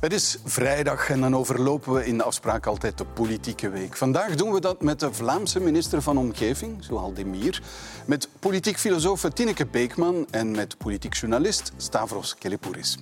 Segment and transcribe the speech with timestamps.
[0.00, 3.96] Het is vrijdag en dan overlopen we in de afspraak altijd de politieke week.
[3.96, 7.62] Vandaag doen we dat met de Vlaamse minister van Omgeving, Zoal Demir,
[8.06, 12.98] met politiek filosoof Tineke Beekman en met politiek journalist Stavros Kelipouris.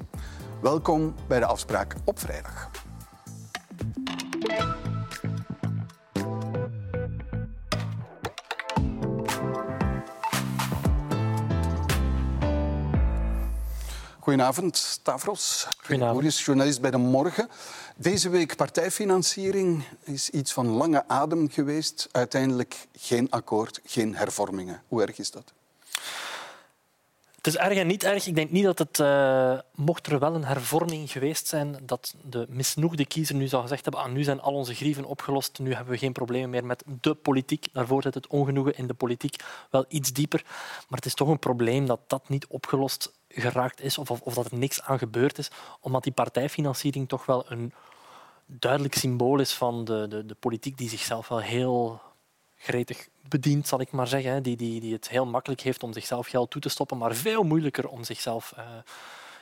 [0.62, 2.70] Welkom bij de afspraak op vrijdag.
[14.28, 15.66] Goedenavond, Stavros.
[15.84, 16.38] Goedenavond.
[16.38, 17.48] journalist bij De Morgen.
[17.96, 22.08] Deze week partijfinanciering is iets van lange adem geweest.
[22.12, 24.82] Uiteindelijk geen akkoord, geen hervormingen.
[24.88, 25.52] Hoe erg is dat?
[27.36, 28.26] Het is erg en niet erg.
[28.26, 32.46] Ik denk niet dat het, uh, mocht er wel een hervorming geweest zijn, dat de
[32.48, 35.92] misnoegde kiezer nu zou gezegd hebben ah, nu zijn al onze grieven opgelost, nu hebben
[35.92, 37.66] we geen problemen meer met de politiek.
[37.72, 40.42] Daarvoor zit het ongenoegen in de politiek wel iets dieper.
[40.88, 44.50] Maar het is toch een probleem dat dat niet opgelost geraakt is of, of, dat
[44.50, 47.72] er niks aan gebeurd is, omdat die partijfinanciering toch wel een
[48.46, 52.00] duidelijk symbool is van de, de, de politiek die zichzelf wel heel
[52.56, 54.42] gretig bedient, zal ik maar zeggen.
[54.42, 57.42] Die, die, die het heel makkelijk heeft om zichzelf geld toe te stoppen, maar veel
[57.42, 58.64] moeilijker om zichzelf uh,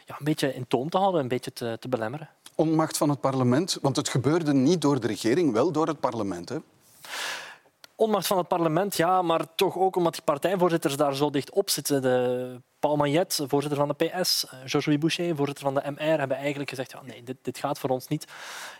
[0.07, 2.29] ja, een beetje in toom te houden, een beetje te, te belemmeren.
[2.55, 6.49] Onmacht van het parlement, want het gebeurde niet door de regering, wel door het parlement.
[6.49, 6.57] Hè?
[7.97, 11.71] Onmacht van het parlement, ja, maar toch ook omdat die partijvoorzitters daar zo dicht op
[11.71, 12.03] zitten.
[12.03, 16.69] De Paul Magnet, voorzitter van de PS, Georges-Louis Boucher, voorzitter van de MR, hebben eigenlijk
[16.69, 18.25] gezegd ja, nee, dit, dit gaat voor ons niet.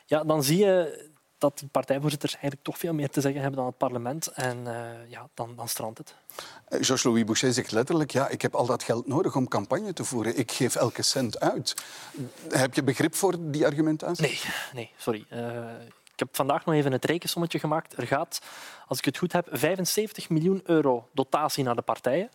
[0.07, 1.05] Ja, dan zie je
[1.39, 4.27] dat die partijvoorzitters eigenlijk toch veel meer te zeggen hebben dan het parlement.
[4.27, 6.15] En uh, ja, dan, dan strandt het.
[6.69, 10.05] Eh, Georges-Louis Boucher zegt letterlijk ja, ik heb al dat geld nodig om campagne te
[10.05, 10.39] voeren.
[10.39, 11.75] Ik geef elke cent uit.
[12.49, 14.27] Heb je begrip voor die argumentatie?
[14.27, 14.41] Nee,
[14.75, 15.25] nee sorry.
[15.33, 15.65] Uh,
[16.17, 17.99] ik heb vandaag nog even het rekensommetje gemaakt.
[17.99, 18.41] Er gaat,
[18.87, 22.31] als ik het goed heb, 75 miljoen euro dotatie naar de partijen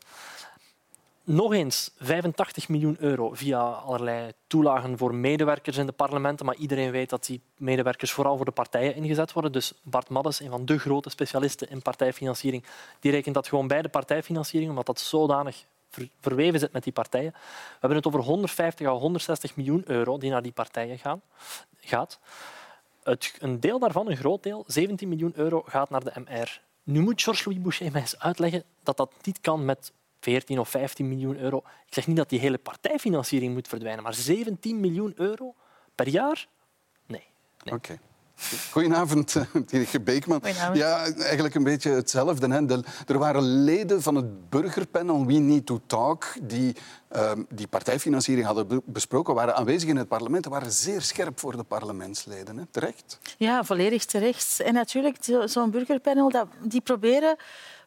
[1.23, 6.45] nog eens 85 miljoen euro via allerlei toelagen voor medewerkers in de parlementen.
[6.45, 9.51] Maar iedereen weet dat die medewerkers vooral voor de partijen ingezet worden.
[9.51, 12.63] Dus Bart Maddes, een van de grote specialisten in partijfinanciering,
[12.99, 15.65] die rekent dat gewoon bij de partijfinanciering, omdat dat zodanig
[16.21, 17.31] verweven zit met die partijen.
[17.31, 21.21] We hebben het over 150 à 160 miljoen euro die naar die partijen gaan,
[21.79, 22.19] gaat.
[23.39, 26.61] Een deel daarvan, een groot deel, 17 miljoen euro, gaat naar de MR.
[26.83, 31.07] Nu moet Georges-Louis Boucher mij eens uitleggen dat dat niet kan met 14 of 15
[31.07, 31.57] miljoen euro.
[31.57, 35.55] Ik zeg niet dat die hele partijfinanciering moet verdwijnen, maar 17 miljoen euro
[35.95, 36.47] per jaar?
[37.05, 37.23] Nee.
[37.63, 37.73] nee.
[37.73, 37.99] Oké.
[38.71, 39.35] Goedenavond,
[39.69, 40.41] Dirk Beekman.
[40.41, 40.77] Goedenavond.
[40.77, 42.47] Ja, eigenlijk een beetje hetzelfde.
[42.47, 42.81] Hè.
[43.13, 46.75] er waren leden van het burgerpanel We Need to Talk die
[47.15, 51.57] uh, die partijfinanciering hadden besproken, waren aanwezig in het parlement en waren zeer scherp voor
[51.57, 52.57] de parlementsleden.
[52.57, 52.65] Hè.
[52.71, 53.19] Terecht?
[53.37, 54.59] Ja, volledig terecht.
[54.59, 57.35] En natuurlijk, zo'n burgerpanel, dat, die proberen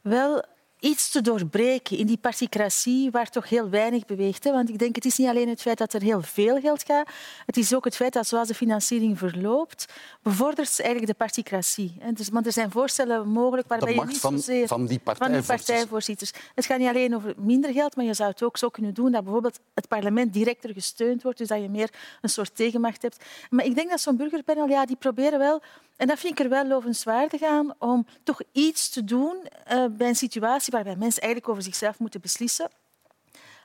[0.03, 0.45] wel
[0.85, 4.45] iets te doorbreken in die particratie waar toch heel weinig beweegt.
[4.45, 4.53] Hè?
[4.53, 7.09] Want ik denk, het is niet alleen het feit dat er heel veel geld gaat,
[7.47, 11.97] het is ook het feit dat zoals de financiering verloopt, bevordert eigenlijk de particratie.
[11.99, 12.13] Hè?
[12.13, 14.67] Dus, want er zijn voorstellen mogelijk waarbij je niet van, zozeer...
[14.67, 15.01] Van die
[15.47, 16.33] partijvoorzitters.
[16.55, 19.13] Het gaat niet alleen over minder geld, maar je zou het ook zo kunnen doen
[19.13, 21.91] dat bijvoorbeeld het parlement directer gesteund wordt, dus dat je meer
[22.21, 23.25] een soort tegenmacht hebt.
[23.51, 25.63] Maar ik denk dat zo'n burgerpanel, ja, die proberen wel
[25.97, 29.37] en dat vind ik er wel lovenswaardig aan, om toch iets te doen
[29.73, 32.71] uh, bij een situatie waarbij mensen eigenlijk over zichzelf moeten beslissen.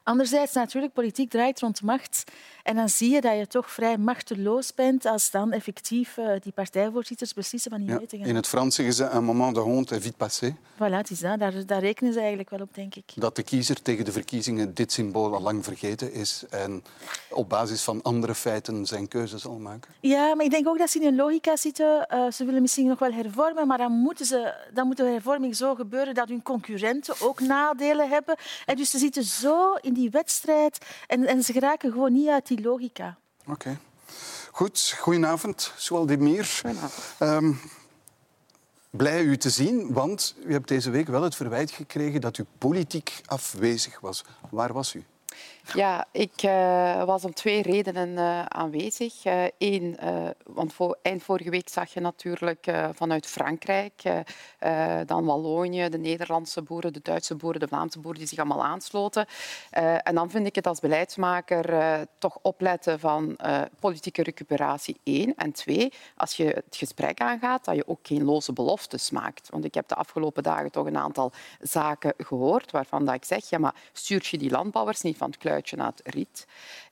[0.04, 2.24] Anderzijds natuurlijk, politiek draait rond macht.
[2.64, 6.52] En dan zie je dat je toch vrij machteloos bent als dan effectief uh, die
[6.52, 8.28] partijvoorzitters beslissen van niet ja, te gaan.
[8.28, 10.56] In het Frans zeggen ze un moment de honte est vite passé.
[10.76, 11.40] Voilà, het is dat.
[11.40, 13.12] Daar, daar rekenen ze eigenlijk wel op, denk ik.
[13.16, 16.84] Dat de kiezer tegen de verkiezingen dit symbool al lang vergeten is en
[17.30, 19.94] op basis van andere feiten zijn keuze zal maken.
[20.00, 22.08] Ja, maar ik denk ook dat ze in een logica zitten.
[22.14, 25.56] Uh, ze willen misschien nog wel hervormen, maar dan, moeten ze, dan moet de hervorming
[25.56, 28.36] zo gebeuren dat hun concurrenten ook nadelen hebben.
[28.66, 30.78] En dus ze zitten zo in die wedstrijd
[31.08, 33.18] en, en ze geraken gewoon niet uit die logica.
[33.42, 33.52] Oké.
[33.52, 33.78] Okay.
[34.52, 35.74] Goed, goedenavond,
[36.06, 36.46] Demir.
[36.46, 37.04] Goedenavond.
[37.20, 37.60] Um,
[38.90, 42.46] blij u te zien, want u hebt deze week wel het verwijt gekregen dat u
[42.58, 44.24] politiek afwezig was.
[44.50, 45.04] Waar was u?
[45.74, 49.14] Ja, ik uh, was om twee redenen uh, aanwezig.
[49.58, 54.04] Eén, uh, want voor, eind vorige week zag je natuurlijk vanuit Frankrijk,
[55.06, 59.26] dan Wallonië, de Nederlandse boeren, de Duitse boeren, de Vlaamse boeren die zich allemaal aansloten.
[60.04, 63.38] en dan vind ik het als beleidsmaker toch opletten van
[63.80, 65.36] politieke recuperatie, één.
[65.36, 69.50] En twee, als je het gesprek aangaat, dat je ook geen loze beloftes maakt.
[69.50, 71.32] Want ik heb de afgelopen dagen toch een aantal
[71.62, 75.40] zaken gehoord waarvan dat ik zeg, ja, maar stuur je die landbouwers niet van het
[75.60, 76.48] kluitje naar het riet.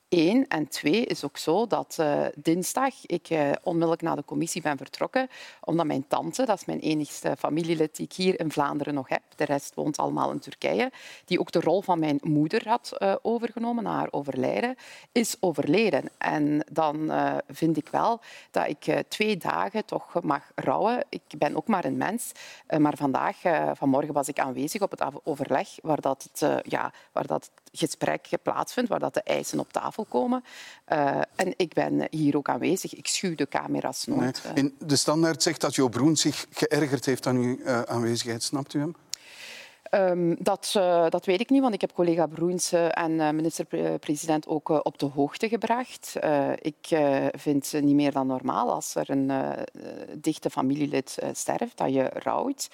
[0.08, 0.48] Eén.
[0.48, 4.76] En twee is ook zo dat uh, dinsdag ik uh, onmiddellijk naar de commissie ben
[4.76, 5.28] vertrokken,
[5.60, 9.22] omdat mijn tante, dat is mijn enigste familielid die ik hier in Vlaanderen nog heb,
[9.36, 10.92] de rest woont allemaal in Turkije,
[11.24, 14.76] die ook de rol van mijn moeder had uh, overgenomen na haar overlijden,
[15.12, 16.10] is overleden.
[16.18, 17.12] En dan
[17.48, 18.20] vind ik wel
[18.50, 21.04] dat ik twee dagen toch mag rouwen.
[21.08, 22.32] Ik ben ook maar een mens,
[22.78, 23.36] maar vandaag,
[23.72, 28.90] vanmorgen was ik aanwezig op het overleg waar dat het, ja, waar dat gesprek plaatsvindt,
[28.90, 30.44] waar dat de eisen op tafel komen.
[30.92, 32.94] Uh, en ik ben hier ook aanwezig.
[32.94, 34.42] Ik schuw de camera's nooit.
[34.44, 34.54] Nee.
[34.54, 38.42] In de standaard zegt dat Jo Broen zich geërgerd heeft aan uw uh, aanwezigheid.
[38.42, 38.94] Snapt u hem?
[39.90, 44.46] Um, dat, uh, dat, weet ik niet, want ik heb collega Broens en uh, minister-president
[44.46, 46.16] ook op de hoogte gebracht.
[46.60, 46.98] ik
[47.36, 49.32] vind het niet meer dan normaal als er een
[50.14, 52.68] dichte familielid sterft, dat je rouwt.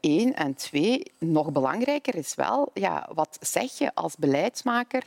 [0.00, 0.34] Eén.
[0.34, 5.02] En twee, nog belangrijker is wel, ja, wat zeg je als beleidsmaker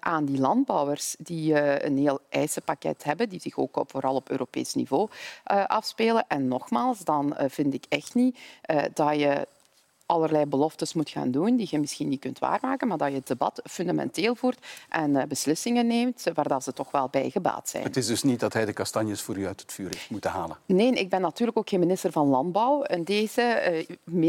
[0.00, 5.08] aan die landbouwers die een heel eisenpakket hebben, die zich ook vooral op Europees niveau
[5.66, 6.24] afspelen.
[6.28, 8.38] En nogmaals, dan vind ik echt niet
[8.94, 9.46] dat je
[10.06, 13.26] allerlei beloftes moet gaan doen die je misschien niet kunt waarmaken, maar dat je het
[13.26, 17.82] debat fundamenteel voert en eh, beslissingen neemt waar dat ze toch wel bij gebaat zijn.
[17.82, 20.30] Het is dus niet dat hij de kastanjes voor u uit het vuur heeft moeten
[20.30, 20.56] halen?
[20.66, 22.82] Nee, ik ben natuurlijk ook geen minister van Landbouw.
[22.82, 23.86] En deze, eh,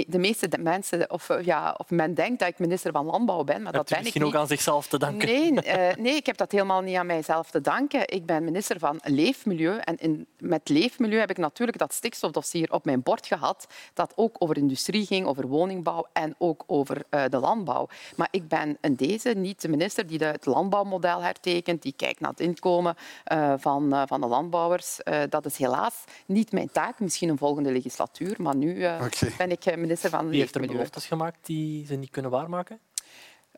[0.08, 3.62] de meeste mensen, of, eh, ja, of men denkt dat ik minister van Landbouw ben,
[3.62, 5.28] maar dat ben misschien ik ook aan zichzelf te danken?
[5.28, 5.52] Nee,
[6.06, 8.08] nee, ik heb dat helemaal niet aan mijzelf te danken.
[8.08, 12.86] Ik ben minister van Leefmilieu en in, met Leefmilieu heb ik natuurlijk dat stikstofdossier op
[12.86, 17.24] mijn bord gehad dat ook over industrie ging, over woning woningbouw en ook over uh,
[17.30, 17.88] de landbouw.
[18.16, 22.30] Maar ik ben in deze niet de minister die het landbouwmodel hertekent, die kijkt naar
[22.30, 22.96] het inkomen
[23.32, 25.00] uh, van, uh, van de landbouwers.
[25.30, 29.34] dat is helaas niet mijn taak, misschien een volgende legislatuur, maar nu okay.
[29.38, 32.80] ben ik minister van Wie heeft er beloftes gemaakt die ze niet kunnen waarmaken?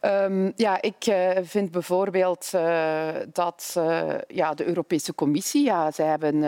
[0.01, 6.05] Um, ja, ik uh, vind bijvoorbeeld uh, dat uh, ja, de Europese Commissie, ja, zij
[6.05, 6.43] hebben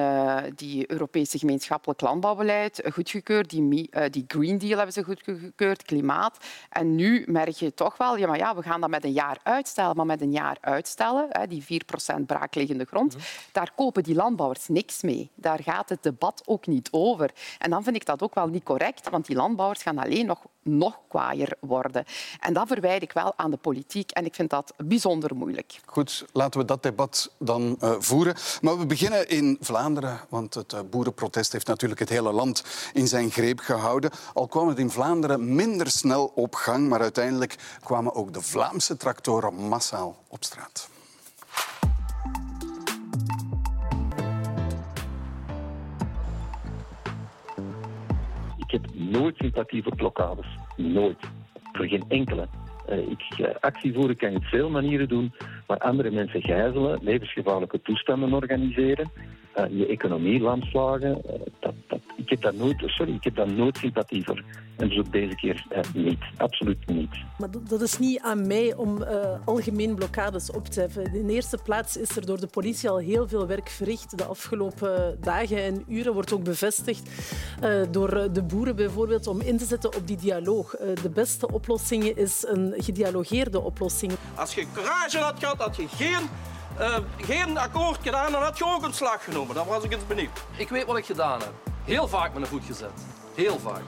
[0.56, 6.38] die Europese gemeenschappelijk landbouwbeleid goedgekeurd, die, die Green Deal hebben ze goedgekeurd, klimaat.
[6.70, 9.38] En nu merk je toch wel, ja, maar ja, we gaan dat met een jaar
[9.44, 13.30] uitstellen, maar met een jaar uitstellen, hè, die 4% braakliggende grond, mm -hmm.
[13.52, 15.32] daar kopen die landbouwers niks mee.
[15.36, 17.32] Daar gaat het debat ook niet over.
[17.58, 20.46] En dan vind ik dat ook wel niet correct, want die landbouwers gaan alleen nog,
[20.62, 22.06] nog kwaaier worden.
[22.40, 24.12] En dat verwijt ik wel aan de politiek.
[24.12, 25.80] En ik vind dat bijzonder moeilijk.
[25.86, 28.36] Goed, laten we dat debat dan uh, voeren.
[28.62, 32.64] Maar we beginnen in Vlaanderen, want het uh, boerenprotest heeft natuurlijk het hele land
[32.94, 34.12] in zijn greep gehouden.
[34.34, 38.98] Al kwam het in Vlaanderen minder snel op gang, maar uiteindelijk kwamen ook de Vlaamse
[38.98, 40.90] tractoren massaal op straat.
[48.58, 50.58] Ik heb nooit sympathie voor blokkades.
[50.76, 51.18] Nooit.
[51.72, 52.48] Voor geen enkele.
[52.90, 55.34] Eh, ik, eh, actie kan je op veel manieren doen,
[55.68, 59.12] maar andere mensen gijzelen, levensgevaarlijke toestanden organiseren,
[59.58, 61.22] uh, je economie lamslagen.
[61.60, 64.44] dat, dat, ik heb daar nooit, sorry, ik heb daar nooit sympathie voor.
[64.78, 66.20] En dus ook deze keer niet.
[66.38, 67.10] Absoluut niet.
[67.38, 69.04] Maar dat is niet aan mij om
[69.46, 71.14] algemeen blokkades op te heffen.
[71.14, 74.18] In de eerste plaats is er door de politie al heel veel werk verricht.
[74.18, 77.10] De afgelopen dagen en uren wordt ook bevestigd
[77.92, 80.76] door de boeren bijvoorbeeld om in te zetten op die dialoog.
[81.02, 84.12] de beste oplossing is een gedialogeerde oplossing.
[84.36, 86.30] Als je courage had gehad, had je geen,
[86.80, 89.56] uh, geen akkoord gedaan, dan had je ook een slag genomen.
[89.56, 90.44] Dan was ik eens benieuwd.
[90.58, 91.54] Ik weet wat ik gedaan heb.
[91.84, 92.92] Heel vaak met een voet gezet.
[93.36, 93.84] Heel vaak.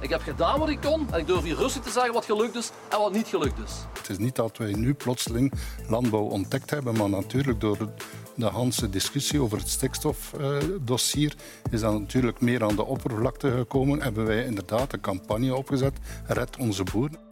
[0.00, 2.54] Ik heb gedaan wat ik kon en ik durf hier rustig te zeggen wat gelukt
[2.54, 3.72] is en wat niet gelukt is.
[3.98, 5.52] Het is niet dat wij nu plotseling
[5.88, 11.34] landbouw ontdekt hebben, maar natuurlijk door de hele discussie over het stikstofdossier
[11.70, 14.02] is dat natuurlijk meer aan de oppervlakte gekomen.
[14.02, 17.23] Hebben wij inderdaad een campagne opgezet, Red onze boeren.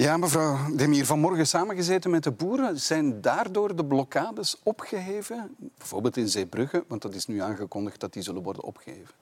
[0.00, 2.78] Ja, mevrouw Demir, vanmorgen samengezeten met de boeren.
[2.78, 5.56] Zijn daardoor de blokkades opgeheven?
[5.78, 9.14] Bijvoorbeeld in Zeebrugge, want dat is nu aangekondigd dat die zullen worden opgeheven.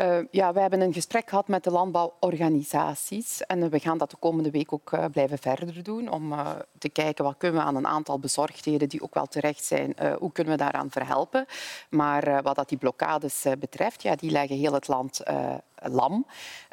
[0.00, 4.16] Uh, ja, we hebben een gesprek gehad met de landbouworganisaties en we gaan dat de
[4.16, 6.34] komende week ook uh, blijven verder doen om
[6.78, 10.32] te kijken wat kunnen we aan een aantal bezorgdheden die ook wel terecht zijn, hoe
[10.32, 11.46] kunnen we daaraan verhelpen.
[11.90, 15.22] Maar wat dat die blokkades betreft, ja, die leggen heel het land
[15.90, 16.26] lam.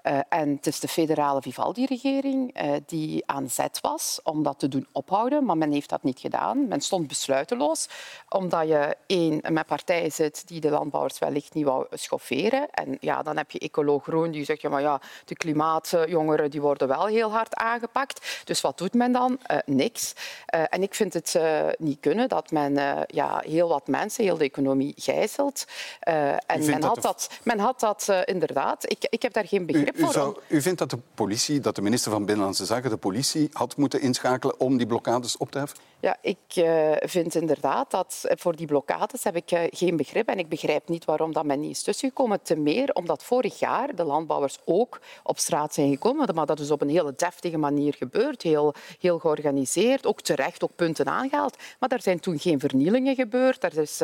[0.03, 4.67] Uh, en het is de federale Vivaldi-regering uh, die aan zet was om dat te
[4.67, 6.67] doen ophouden, maar men heeft dat niet gedaan.
[6.67, 7.89] Men stond besluiteloos,
[8.29, 12.69] omdat je één met partijen zit die de landbouwers wellicht niet wou schofferen.
[12.69, 16.61] En ja, dan heb je Ecoloog Groen die zegt, ja, maar ja, de klimaatjongeren die
[16.61, 18.41] worden wel heel hard aangepakt.
[18.45, 19.39] Dus wat doet men dan?
[19.51, 20.13] Uh, niks.
[20.45, 21.39] en ik vind het
[21.77, 25.65] niet kunnen dat men ja, heel wat mensen, heel de economie gijzelt.
[25.99, 28.91] en men had, dat, men had dat inderdaad.
[28.91, 30.11] Ik ik, ik heb daar geen U, begrip u, voor.
[30.13, 33.49] zou, om- u vindt dat de politie, dat de minister van Binnenlandse Zaken de politie
[33.51, 35.77] had moeten inschakelen om die blokkades op te heffen?
[35.99, 40.27] Ja, ik eh, vind inderdaad dat eh, voor die blokkades heb ik eh, geen begrip.
[40.27, 42.41] En ik begrijp niet waarom dat men niet is tussengekomen.
[42.41, 46.35] Te meer omdat vorig jaar de landbouwers ook op straat zijn gekomen.
[46.35, 48.41] Maar dat is op een hele deftige manier gebeurd.
[48.41, 50.05] Heel, heel georganiseerd.
[50.05, 51.57] Ook terecht, ook punten aangehaald.
[51.79, 53.63] Maar er zijn toen geen vernielingen gebeurd.
[53.63, 54.01] Er is,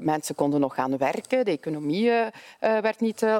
[0.00, 1.44] mensen konden nog gaan werken.
[1.44, 2.10] De economie
[2.60, 3.38] werd niet eh,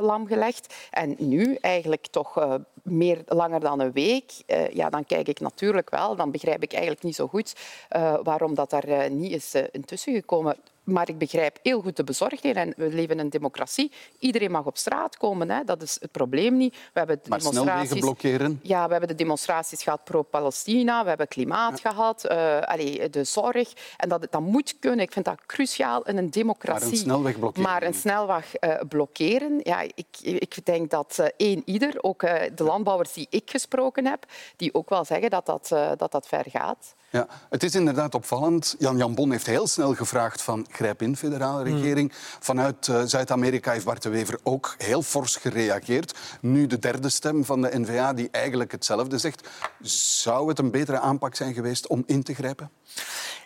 [0.90, 5.40] En nu, eigenlijk toch eh, meer langer dan een week, eh, ja, dan kijk ik
[5.40, 6.16] natuurlijk wel.
[6.16, 7.56] Dan begrijp ik eigenlijk niet zo goed
[7.88, 10.56] eh, waarom dat daar niet is intussen gekomen.
[10.88, 12.62] Maar ik begrijp heel goed de bezorgdheden.
[12.62, 13.92] En we leven in een democratie.
[14.18, 15.50] Iedereen mag op straat komen.
[15.50, 15.64] Hè.
[15.64, 16.72] Dat is het probleem niet.
[16.72, 18.00] We hebben de Maar demonstraties...
[18.00, 18.60] blokkeren?
[18.62, 23.72] Ja, we hebben de demonstraties gehad pro-Palestina, we hebben klimaat gehad, eh, allee, de zorg.
[23.96, 25.00] En dat, dat moet kunnen.
[25.00, 26.82] Ik vind dat cruciaal in een democratie.
[26.82, 31.26] Maar een snelweg blokkeren Maar een snelweg eh, blokkeren, ja, ik, ik denk dat eh,
[31.36, 32.20] één ieder, ook
[32.54, 34.26] de landbouwers die ik gesproken heb,
[34.56, 35.68] die ook wel zeggen dat dat,
[35.98, 36.94] dat, dat ver gaat.
[37.10, 38.74] Ja, het is inderdaad opvallend.
[38.78, 42.12] Jan Jan Bon heeft heel snel gevraagd van grijp in, federale regering.
[42.40, 46.18] Vanuit eh, Zuid-Amerika heeft Bart de Wever ook heel fors gereageerd.
[46.40, 49.48] Nu de derde stem van de N-VA die eigenlijk hetzelfde zegt.
[49.82, 52.70] Zou het een betere aanpak zijn geweest om in te grijpen?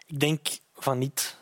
[0.07, 1.37] Ik denk van niet.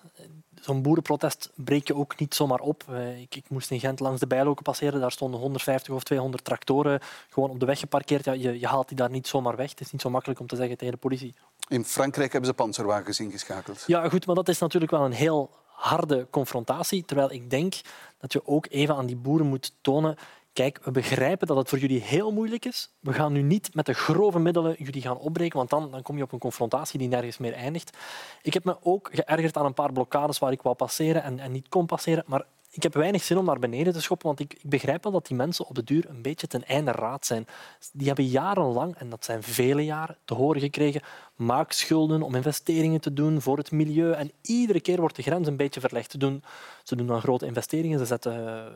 [0.60, 2.84] Zo'n boerenprotest breek je ook niet zomaar op.
[2.88, 5.00] Eh, Ik, ik moest in Gent langs de bijloken passeren.
[5.00, 8.24] Daar stonden 150 of 200 tractoren gewoon op de weg geparkeerd.
[8.24, 9.70] Ja, je, je haalt die daar niet zomaar weg.
[9.70, 11.34] Het is niet zo makkelijk om te zeggen tegen de politie.
[11.70, 13.84] In Frankrijk hebben ze panzerwagens ingeschakeld.
[13.86, 17.04] Ja, goed, maar dat is natuurlijk wel een heel harde confrontatie.
[17.04, 17.74] Terwijl ik denk
[18.18, 20.16] dat je ook even aan die boeren moet tonen.
[20.52, 22.90] Kijk, we begrijpen dat het voor jullie heel moeilijk is.
[23.00, 26.16] We gaan nu niet met de grove middelen jullie gaan opbreken, want dan, dan kom
[26.16, 27.96] je op een confrontatie die nergens meer eindigt.
[28.42, 31.52] Ik heb me ook geërgerd aan een paar blokkades waar ik wou passeren en, en
[31.52, 32.24] niet kon passeren.
[32.26, 35.12] Maar ik heb weinig zin om naar beneden te schoppen, want ik, ik begrijp wel
[35.12, 37.46] dat die mensen op de duur een beetje ten einde raad zijn.
[37.92, 41.02] Die hebben jarenlang, en dat zijn vele jaren, te horen gekregen
[41.36, 44.12] maak schulden om investeringen te doen voor het milieu.
[44.12, 46.10] En iedere keer wordt de grens een beetje verlegd.
[46.10, 46.42] Ze doen,
[46.84, 48.66] ze doen dan grote investeringen, ze zetten eh,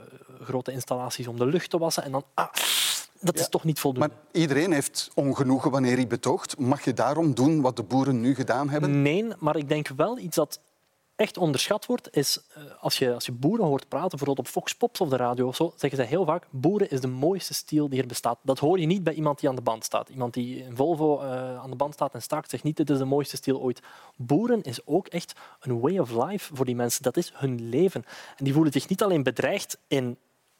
[0.40, 2.24] grote installaties om de lucht te wassen en dan...
[2.34, 2.48] Ah,
[3.20, 4.08] dat is toch niet voldoende.
[4.08, 6.58] Maar iedereen heeft ongenoegen wanneer hij betoogt.
[6.58, 9.02] Mag je daarom doen wat de boeren nu gedaan hebben?
[9.02, 10.60] Nee, maar ik denk wel iets dat
[11.16, 14.74] echt onderschat wordt, is eh, als je, als je boeren hoort praten, bijvoorbeeld op Fox
[14.74, 17.88] Pops of de radio, of zo, zeggen ze heel vaak boeren is de mooiste stiel
[17.88, 18.38] die er bestaat.
[18.42, 20.08] Dat hoor je niet bij iemand die aan de band staat.
[20.08, 22.98] Iemand die in Volvo eh, aan de band staat en staakt, zegt niet dit is
[22.98, 23.82] de mooiste stiel ooit.
[24.16, 27.02] Boeren is ook echt een way of life voor die mensen.
[27.02, 28.04] Dat is hun leven.
[28.36, 30.18] En die voelen zich niet alleen bedreigd in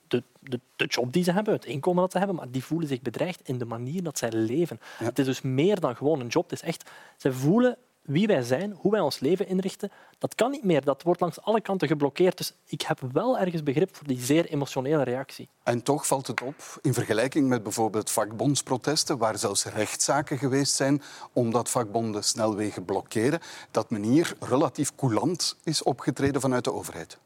[0.09, 2.89] de, de, de job die ze hebben, het inkomen dat ze hebben, maar die voelen
[2.89, 4.81] zich bedreigd in de manier dat zij leven.
[4.97, 6.51] Het is dus meer dan gewoon een job.
[6.51, 9.91] Het is echt, zij voelen wie wij zijn, hoe wij ons leven inrichten.
[10.19, 10.85] Dat kan niet meer.
[10.85, 12.37] Dat wordt langs alle kanten geblokkeerd.
[12.37, 15.49] Dus ik heb wel ergens begrip voor die zeer emotionele reactie.
[15.63, 21.03] En toch valt het op, in vergelijking met bijvoorbeeld vakbondsprotesten, waar zelfs rechtszaken geweest zijn
[21.33, 27.19] omdat vakbonden snelwegen blokkeren, dat men hier relatief coulant is opgetreden vanuit de overheid.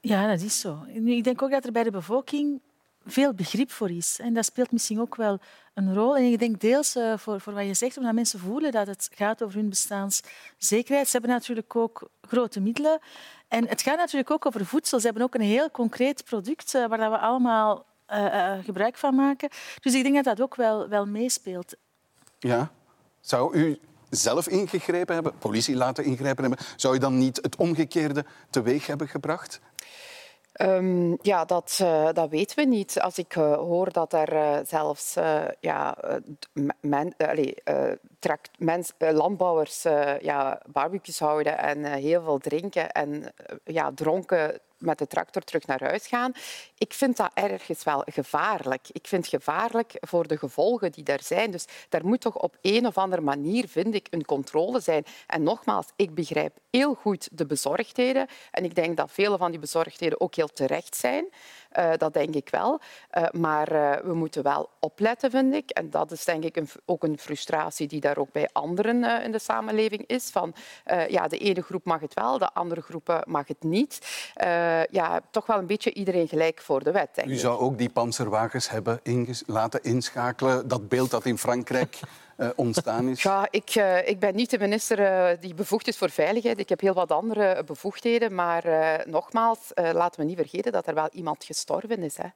[0.00, 0.78] Ja, dat is zo.
[0.94, 2.60] Ik denk ook dat er bij de bevolking
[3.06, 4.18] veel begrip voor is.
[4.18, 5.38] En dat speelt misschien ook wel
[5.74, 6.16] een rol.
[6.16, 9.08] En ik denk deels eh, voor, voor wat je zegt, omdat mensen voelen dat het
[9.14, 11.06] gaat over hun bestaanszekerheid.
[11.06, 12.98] Ze hebben natuurlijk ook grote middelen.
[13.48, 14.98] En het gaat natuurlijk ook over voedsel.
[14.98, 19.48] Ze hebben ook een heel concreet product eh, waar we allemaal eh, gebruik van maken.
[19.80, 21.74] Dus ik denk dat dat ook wel, wel meespeelt.
[22.38, 22.70] Ja.
[23.20, 23.78] Zou u
[24.10, 29.08] zelf ingegrepen hebben, politie laten ingrijpen hebben, zou je dan niet het omgekeerde teweeg hebben
[29.08, 29.60] gebracht?
[30.52, 33.00] Ehm, ja, dat, eh, dat weten we niet.
[33.00, 35.16] Als ik eh, hoor dat er zelfs
[35.60, 35.96] ja,
[36.80, 37.14] men,
[38.98, 39.82] landbouwers
[40.20, 43.32] ja, barbecues houden en eh, heel veel drinken en
[43.64, 46.32] ja, dronken met de tractor terug naar huis gaan.
[46.78, 48.88] Ik vind dat ergens wel gevaarlijk.
[48.92, 51.50] Ik vind het gevaarlijk voor de gevolgen die er zijn.
[51.50, 55.04] Dus daar moet toch op een of andere manier, vind ik, een controle zijn.
[55.26, 58.26] En nogmaals, ik begrijp heel goed de bezorgdheden.
[58.50, 61.28] En ik denk dat vele van die bezorgdheden ook heel terecht zijn.
[61.70, 62.80] Eh, dat denk ik wel.
[63.10, 65.70] Eh, maar eh, we moeten wel opletten, vind ik.
[65.70, 69.32] En dat is denk ik een, ook een frustratie die daar ook bij anderen in
[69.32, 70.30] de samenleving is.
[70.30, 70.54] Van,
[71.08, 73.98] ja, de ene groep mag het wel, de andere groepen mag het niet.
[74.70, 77.90] Eh, ja, toch wel een beetje iedereen gelijk voor de wet, U zou ook die
[77.90, 80.68] panzerwagens hebben inges- laten inschakelen.
[80.68, 81.98] Dat beeld dat in Frankrijk
[82.36, 83.22] eh, ontstaan is.
[83.22, 86.58] Ja, ik, eh, ik ben niet de minister die bevoegd is voor veiligheid.
[86.58, 88.34] Ik heb heel wat andere bevoegdheden.
[88.34, 88.64] Maar
[89.06, 92.16] nogmaals, laten we niet vergeten dat er wel iemand gestorven is.
[92.16, 92.28] Hè.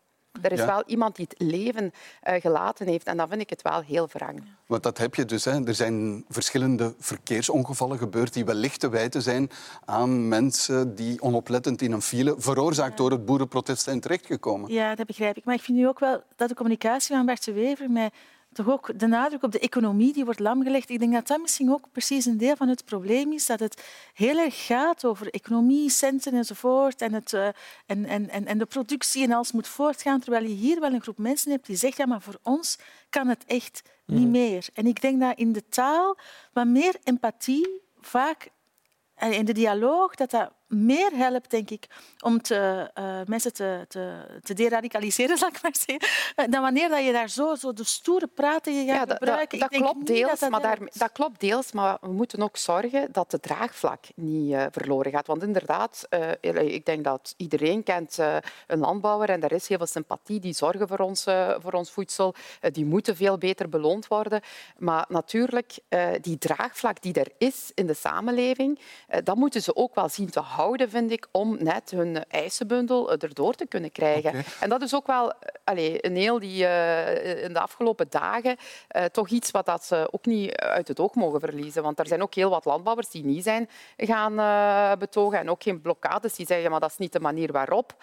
[0.43, 0.67] Er is Ja.
[0.67, 4.09] wel iemand die het leven eh, gelaten heeft en dan vind ik het wel heel
[4.13, 4.43] wrang.
[4.67, 5.45] Want dat heb je dus.
[5.45, 5.67] Hè.
[5.67, 9.51] Er zijn verschillende verkeersongevallen gebeurd die wellicht te wijten zijn
[9.85, 14.73] aan mensen die onoplettend in een file, veroorzaakt door het boerenprotest, zijn terechtgekomen.
[14.73, 15.45] Ja, dat begrijp ik.
[15.45, 18.11] Maar ik vind nu ook wel dat de communicatie van Bart de Wever mij
[18.55, 20.91] toch ook de nadruk op de economie die wordt lamgelegd.
[20.91, 23.47] Ik denk dat dat misschien ook precies een deel van het probleem is.
[23.47, 23.83] Dat het
[24.15, 27.03] heel erg gaat over economie, centen enzovoort.
[27.03, 27.49] En, het, eh,
[27.87, 30.21] en, en, en, de productie en alles moet voortgaan.
[30.21, 32.79] Terwijl je hier wel een groep mensen hebt die zegt ja, maar voor ons
[33.11, 34.67] kan het echt niet meer.
[34.75, 36.19] En ik denk dat in de taal
[36.53, 38.51] wat meer empathie vaak
[39.15, 41.87] en in de dialoog dat dat meer helpt, denk ik,
[42.21, 44.13] om te, eh, mensen te, te,
[44.43, 47.85] te deradicaliseren, zal ik maar zeggen, eh, dan wanneer dat je daar zo, zo de
[47.85, 49.59] stoere praten je gaat Ja, dat, gebruiken.
[49.59, 53.13] dat klopt deels, dat dat maar daar, dat klopt deels, maar we moeten ook zorgen
[53.13, 55.27] dat de draagvlak niet eh, verloren gaat.
[55.27, 56.09] Want inderdaad,
[56.41, 58.19] ik denk dat iedereen kent
[58.67, 60.41] een landbouwer en er is heel veel sympathie.
[60.41, 61.25] Die zorgen voor ons,
[61.59, 62.35] voor ons voedsel.
[62.73, 64.41] Die moeten veel beter beloond worden.
[64.79, 65.79] Maar natuurlijk,
[66.21, 68.79] die draagvlak die er is in de samenleving,
[69.25, 73.23] dat moeten ze ook wel zien te houden, vind ik, om net hun eisenbundel eh,
[73.23, 74.45] erdoor te kunnen krijgen.
[74.61, 78.57] En dat is ook wel eh, allee, een heel die eh, in de afgelopen dagen
[79.13, 81.83] toch iets wat dat ze ook niet uit het oog mogen verliezen.
[81.83, 84.37] Want er zijn ook heel wat landbouwers die niet zijn gaan
[84.99, 87.95] betogen en ook geen blokkades die zeggen maar dat is niet de manier waarop.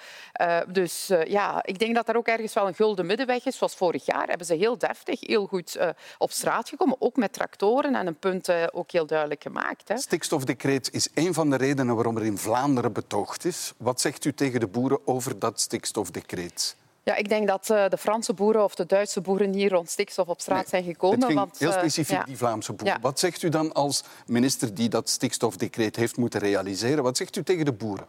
[0.67, 3.57] Dus ja, ik denk dat er ook ergens wel een gulden middenweg is.
[3.57, 5.77] Zoals vorig jaar hebben ze heel deftig, heel goed
[6.17, 9.87] op straat gekomen, ook met tractoren en een punt ook heel duidelijk gemaakt.
[9.87, 9.97] Hè.
[9.97, 12.50] Stikstofdecreet is een van de redenen waarom er in Vlaanderen
[12.91, 13.73] betoogd is.
[13.77, 16.75] Wat zegt u tegen de boeren over dat stikstofdecreet?
[17.03, 20.27] Ja, ik denk dat eh, de Franse boeren of de Duitse boeren hier rond stikstof
[20.27, 21.17] op straat Nee, zijn gekomen.
[21.17, 22.23] Het ging want, heel eh, specifiek ja.
[22.23, 22.95] die Vlaamse boeren.
[22.95, 23.01] Ja.
[23.01, 27.03] Wat zegt u dan als minister die dat stikstofdecreet heeft moeten realiseren?
[27.03, 28.05] Wat zegt u tegen de boeren?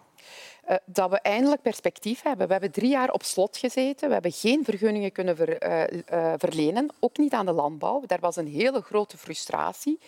[0.63, 2.47] Eh, dat we eindelijk perspectief hebben.
[2.47, 4.07] We hebben drie jaar op slot gezeten.
[4.07, 8.03] We hebben geen vergunningen kunnen eh, eh, verlenen, ook niet aan de landbouw.
[8.07, 9.99] Daar was een hele grote frustratie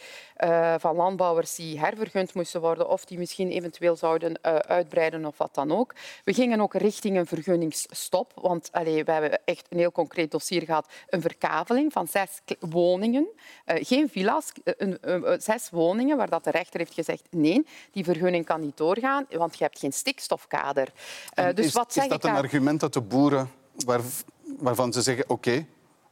[0.78, 5.72] van landbouwers die hervergund moesten worden of die misschien eventueel zouden uitbreiden of wat dan
[5.72, 5.94] ook.
[6.24, 10.88] We gingen ook richting een vergunningsstop, want we hebben echt een heel concreet dossier gehad.
[11.08, 13.28] Een verkaveling van zes woningen,
[13.64, 14.52] geen villa's,
[15.38, 19.58] zes woningen waar dat de rechter heeft gezegd nee, die vergunning kan niet doorgaan, want
[19.58, 20.43] je hebt geen stikstofkader.
[21.34, 22.42] En dus is, wat zeg dat ik een daar?
[22.42, 23.50] argument dat de boeren,
[23.84, 24.00] waar,
[24.58, 25.66] waarvan ze zeggen, oké,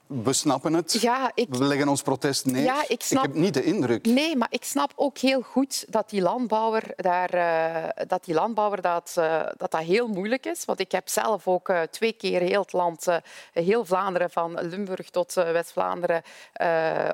[0.07, 2.63] we snappen het, Ja, ik, we leggen ons protest neer?
[2.63, 4.07] Ja, ik snap- heb niet de indruk.
[4.07, 8.83] Nee, maar ik snap ook heel goed dat die landbouwer, daar, eh, dat, die landbouwer
[8.83, 10.65] dat, eh, dat dat heel moeilijk is.
[10.65, 13.07] Want ik heb zelf ook eh, twee keer heel het land,
[13.53, 16.23] heel Vlaanderen, van Limburg tot West-Vlaanderen,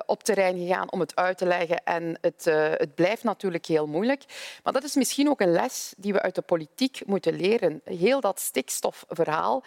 [0.05, 1.83] op terrein gegaan om het uit te leggen.
[1.83, 2.45] En het,
[2.77, 4.23] het blijft natuurlijk heel moeilijk.
[4.63, 7.81] Maar dat is misschien ook een les die we uit de politiek moeten leren.
[7.83, 9.63] Heel dat stikstofverhaal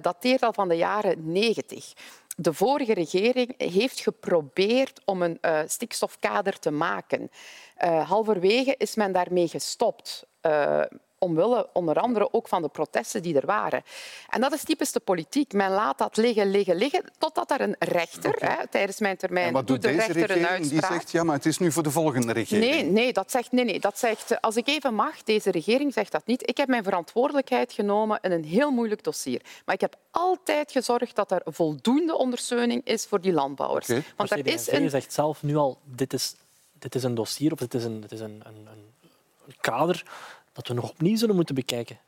[0.00, 1.92] dateert al van de jaren negentig.
[2.40, 7.30] De vorige regering heeft geprobeerd om een eh, stikstofkader te maken.
[7.76, 10.26] Eh, halverwege is men daarmee gestopt.
[10.40, 10.82] eh,
[11.18, 13.82] omwille onder andere ook van de protesten die er waren.
[14.28, 15.52] En dat is typisch de politiek.
[15.52, 19.52] Men laat dat liggen, liggen, liggen, totdat er een rechter, hè, tijdens mijn termijn, En
[19.52, 20.62] wat doet doet de deze rechter een regering?
[20.62, 21.00] Die uitspraak.
[21.00, 22.70] zegt, ja, maar het is nu voor de volgende regering.
[22.70, 26.12] Nee, nee, dat zegt, nee, nee, dat zegt, als ik even mag, deze regering zegt
[26.12, 26.48] dat niet.
[26.48, 29.42] Ik heb mijn verantwoordelijkheid genomen in een heel moeilijk dossier.
[29.64, 33.90] Maar ik heb altijd gezorgd dat er voldoende ondersteuning is voor die landbouwers.
[33.90, 34.02] Oké.
[34.16, 34.90] Want Maar er is een...
[34.90, 36.34] zegt zelf nu al, dit is,
[36.72, 38.86] dit is een dossier of dit is een, dit is een, een
[39.60, 40.04] kader
[40.58, 41.98] dat we nog opnieuw zullen moeten bekijken.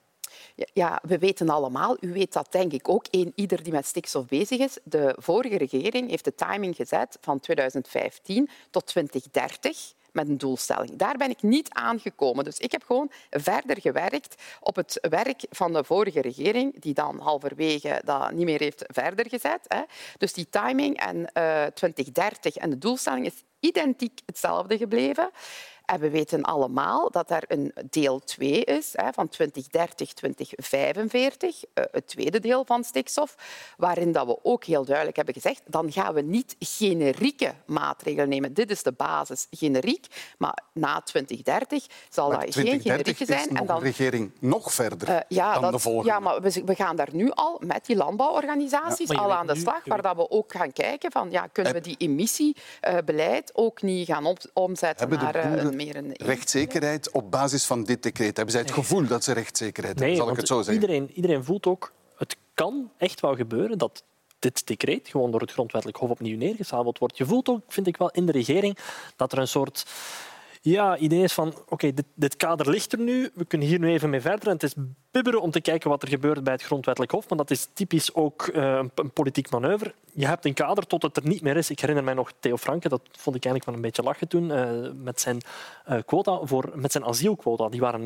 [0.72, 4.26] Ja, we weten allemaal, u weet dat denk ik ook, een ieder die met stikstof
[4.26, 4.78] bezig is.
[4.82, 10.96] De vorige regering heeft de timing gezet van 2015 tot 2030 met een doelstelling.
[10.96, 12.44] Daar ben ik niet aangekomen.
[12.44, 17.18] Dus ik heb gewoon verder gewerkt op het werk van de vorige regering, die dan
[17.18, 19.84] halverwege dat niet meer heeft verder gezet.
[20.18, 25.30] Dus die timing en eh 2030 en de doelstelling is identiek hetzelfde gebleven.
[25.90, 31.84] En we weten allemaal dat er een deel 2 is hè, van 2030, 2045, eh,
[31.90, 33.34] het tweede deel van stikstof,
[33.76, 38.54] waarin dat we ook heel duidelijk hebben gezegd dan gaan we niet generieke maatregelen nemen.
[38.54, 40.06] Dit is de basis, generiek.
[40.38, 43.56] Maar na 2030 zal Maar dat geen 2030 generieke zijn.
[43.60, 46.08] En dan, een regering nog verder eh, ja, dan dat- de volgende.
[46.10, 49.18] ja, maar we, we gaan daar nu al met die landbouworganisaties Ja.
[49.18, 51.96] Al aan de slag, waar dat we ook gaan kijken van ja, kunnen we die
[51.98, 57.64] emissiebeleid ook niet gaan op- omzetten de naar eh, een meer een rechtszekerheid op basis
[57.64, 58.36] van dit decreet?
[58.36, 60.16] Hebben zij het gevoel dat ze rechtszekerheid hebben?
[60.16, 60.74] Nee, Zal ik het zo zeggen?
[60.74, 64.02] Iedereen, iedereen voelt ook, het kan echt wel gebeuren dat
[64.38, 67.18] dit decreet gewoon door het grondwettelijk hof opnieuw neergezabeld wordt.
[67.18, 68.78] Je voelt ook, vind ik wel, in de regering
[69.16, 69.86] dat er een soort
[70.62, 73.88] Ja, idee is van, oké, dit, dit kader ligt er nu, we kunnen hier nu
[73.88, 74.46] even mee verder.
[74.46, 74.74] En het is
[75.10, 78.14] bibberen om te kijken wat er gebeurt bij het Grondwettelijk Hof, maar dat is typisch
[78.14, 79.94] ook uh, een, politiek manoeuvre.
[80.14, 81.70] Je hebt een kader tot het er niet meer is.
[81.70, 84.44] Ik herinner mij nog Theo Franke, dat vond ik eigenlijk wel een beetje lachen toen,
[84.44, 85.40] uh, met, zijn,
[85.88, 87.68] uh, quota voor, met zijn asielquota.
[87.68, 88.04] Die waren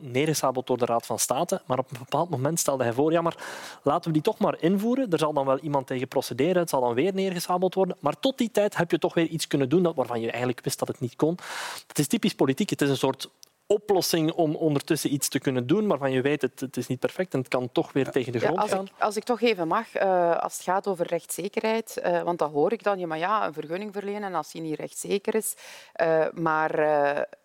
[0.00, 3.20] neergesabeld door de Raad van State, maar op een bepaald moment stelde hij voor, ja,
[3.20, 3.36] maar
[3.82, 5.10] laten we die toch maar invoeren.
[5.10, 7.96] Er zal dan wel iemand tegen procederen, het zal dan weer neergesabeld worden.
[8.00, 10.78] Maar tot die tijd heb je toch weer iets kunnen doen waarvan je eigenlijk wist
[10.78, 11.38] dat het niet kon.
[11.86, 12.70] Het is typisch politiek.
[12.70, 13.30] Het is een soort
[13.70, 17.32] oplossing om ondertussen iets te kunnen doen, waarvan je weet het, het is niet perfect
[17.32, 18.84] en het kan toch weer tegen de grond ja, als gaan.
[18.84, 22.50] Ik, als ik toch even mag, uh, als het gaat over rechtszekerheid, uh, want dan
[22.50, 25.54] hoor ik dan, ja, maar ja, een vergunning verlenen als die niet rechtszeker is.
[26.02, 26.86] Uh, maar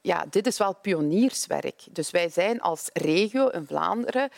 [0.01, 1.83] ja, dit is wel pionierswerk.
[1.91, 4.29] Dus wij zijn als regio in Vlaanderen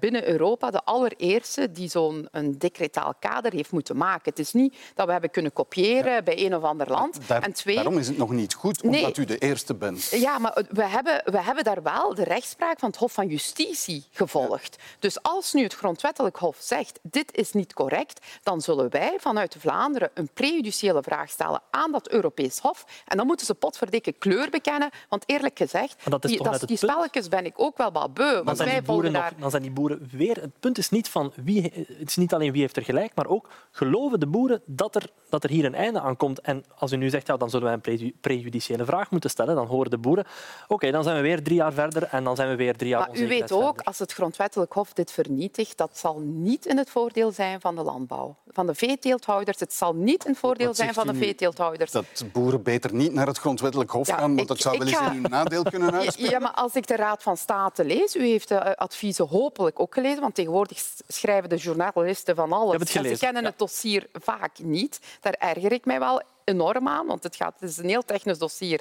[0.00, 2.28] binnen Europa de allereerste die zo'n
[2.58, 4.30] decretaal kader heeft moeten maken.
[4.30, 6.22] Het is niet dat we hebben kunnen kopiëren ja.
[6.22, 7.28] bij een of ander land.
[7.28, 10.10] Daar, en twee, daarom is het nog niet goed, omdat nee, u de eerste bent.
[10.10, 14.04] Ja, maar we hebben we hebben daar wel de rechtspraak van het Hof van Justitie
[14.10, 14.76] gevolgd.
[14.98, 19.56] Dus als nu het Grondwettelijk Hof zegt dit is niet correct, dan zullen wij vanuit
[19.58, 22.84] Vlaanderen een prejudiciële vraag stellen aan dat Europees Hof.
[23.06, 24.90] En dan moeten ze potverdikke kleur bekennen.
[25.08, 28.42] Want eerlijk gezegd, dat die, dat, die spelletjes ben ik ook wel wat beu.
[28.42, 29.30] Want wij boeren daar...
[29.30, 30.40] nog, dan zijn die boeren weer...
[30.40, 33.26] Het punt is niet, van wie, het is niet alleen wie heeft er gelijk, maar
[33.26, 36.40] ook geloven de boeren dat er, dat er hier een einde aan komt.
[36.40, 39.66] En als u nu zegt, ja, dan zullen wij een prejudiciële vraag moeten stellen, dan
[39.66, 40.24] horen de boeren...
[40.62, 42.88] Oké, okay, dan zijn we weer drie jaar verder en dan zijn we weer drie
[42.88, 43.84] jaar Maar u weet ook, verder.
[43.84, 47.82] als het grondwettelijk hof dit vernietigt, dat zal niet in het voordeel zijn van de
[47.82, 48.36] landbouw.
[48.46, 49.60] Van de veeteelthouders.
[49.60, 51.90] Het zal niet in het voordeel zijn van de veeteelthouders.
[51.90, 54.86] Dat boeren beter niet naar het grondwettelijk hof ja, gaan, want ik, dat zou wel
[54.86, 55.10] eens ga...
[55.10, 56.32] in uw nadeel kunnen uitspreken.
[56.32, 59.94] Ja, maar als ik de Raad van State lees, u heeft de adviezen hopelijk ook
[59.94, 62.72] gelezen, want tegenwoordig schrijven de journalisten van alles.
[62.72, 63.48] Het en ze kennen ja.
[63.48, 65.00] het dossier vaak niet.
[65.20, 68.38] Daar erger ik mij wel enorm aan, want het, gaat, het is een heel technisch
[68.38, 68.80] dossier.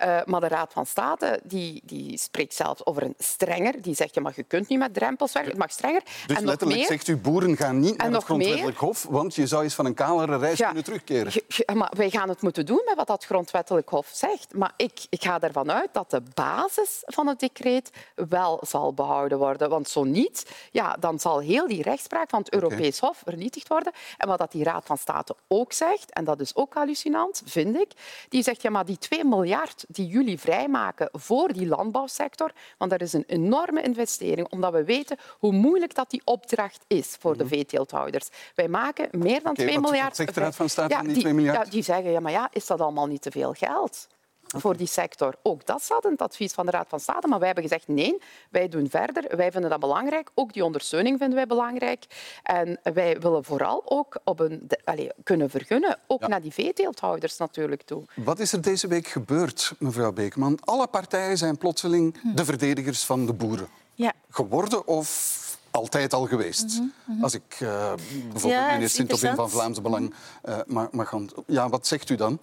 [0.00, 3.82] Uh, maar de Raad van State die, die spreekt zelfs over een strenger.
[3.82, 6.02] Die zegt, ja, maar je kunt niet met drempels werken, het mag strenger.
[6.26, 9.46] Dus en letterlijk meer, zegt u, boeren gaan niet naar het grondwettelijk hof, want je
[9.46, 10.66] zou eens van een kalere reis Ja.
[10.66, 11.32] kunnen terugkeren.
[11.32, 14.54] Je- je- maar wij gaan het moeten doen met wat dat grondwettelijk hof zegt.
[14.54, 17.90] Maar ik, ik ga ervan uit dat de basis van het decreet
[18.28, 19.68] wel zal behouden worden.
[19.70, 23.92] Want zo niet, ja, dan zal heel die rechtspraak van het Europees Hof vernietigd worden.
[24.16, 27.07] En wat dat die Raad van State ook zegt, en dat is ook hallucinant,
[27.44, 27.90] vind ik,
[28.28, 33.00] die zegt ja, maar die 2 miljard die jullie vrijmaken voor die landbouwsector, want dat
[33.00, 37.46] is een enorme investering, omdat we weten hoe moeilijk dat die opdracht is voor de
[37.46, 38.28] veeteelthouders.
[38.54, 40.16] Wij maken meer dan Oké, 2 wat- wat miljard.
[40.16, 41.64] zegt de Raad van State ja, van die 2 miljard?
[41.66, 44.08] Ja, die zeggen, ja, maar ja, is dat allemaal niet te veel geld?
[44.56, 45.34] Voor die sector.
[45.42, 47.28] Ook dat staat in het advies van de Raad van State.
[47.28, 48.18] Maar wij hebben gezegd nee,
[48.50, 49.36] wij doen verder.
[49.36, 50.30] Wij vinden dat belangrijk.
[50.34, 52.04] Ook die ondersteuning vinden wij belangrijk.
[52.42, 57.36] En wij willen vooral ook op een, de- allee, kunnen vergunnen, ook naar die veeteelthouders
[57.36, 58.02] natuurlijk toe.
[58.14, 60.58] Wat is er deze week gebeurd, mevrouw Beekman?
[60.64, 64.12] Alle partijen zijn plotseling de verdedigers van de boeren Ja.
[64.30, 66.80] geworden of altijd al geweest?
[67.20, 69.50] Als ik eh, bijvoorbeeld Ja, is Sint-Opin van.
[69.50, 71.28] Vlaamse Belang eh, mag, mag gaan...
[71.46, 72.38] Ja, wat zegt u dan?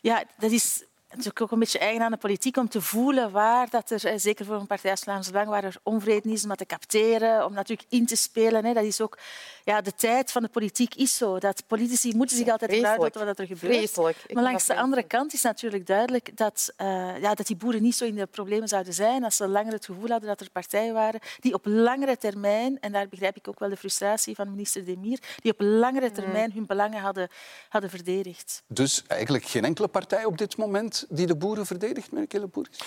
[0.00, 0.84] Ja, dat is
[1.16, 4.12] natuurlijk ook een beetje eigen aan de politiek om te voelen waar dat er, eh,
[4.16, 7.44] zeker voor een partij als Vlaams Belang, waar er onvrede is om dat te capteren,
[7.44, 8.64] om natuurlijk in te spelen.
[8.64, 8.72] Hè.
[8.72, 9.18] Dat is ook,
[9.64, 11.38] ja, de tijd van de politiek is zo.
[11.38, 13.74] Dat politici moeten zich altijd tot wat er gebeurt.
[13.74, 14.32] Vreselijk.
[14.32, 17.94] Maar langs de andere kant is natuurlijk duidelijk dat, eh, ja, dat die boeren niet
[17.94, 20.94] zo in de problemen zouden zijn als ze langer het gevoel hadden dat er partijen
[20.94, 24.84] waren die op langere termijn, en daar begrijp ik ook wel de frustratie van minister
[24.84, 27.28] Demir, die op langere termijn hun belangen hadden,
[27.68, 28.62] hadden verdedigd.
[28.66, 32.78] Dus eigenlijk geen enkele partij op dit moment die de boeren verdedigt, meneer Killepoeris?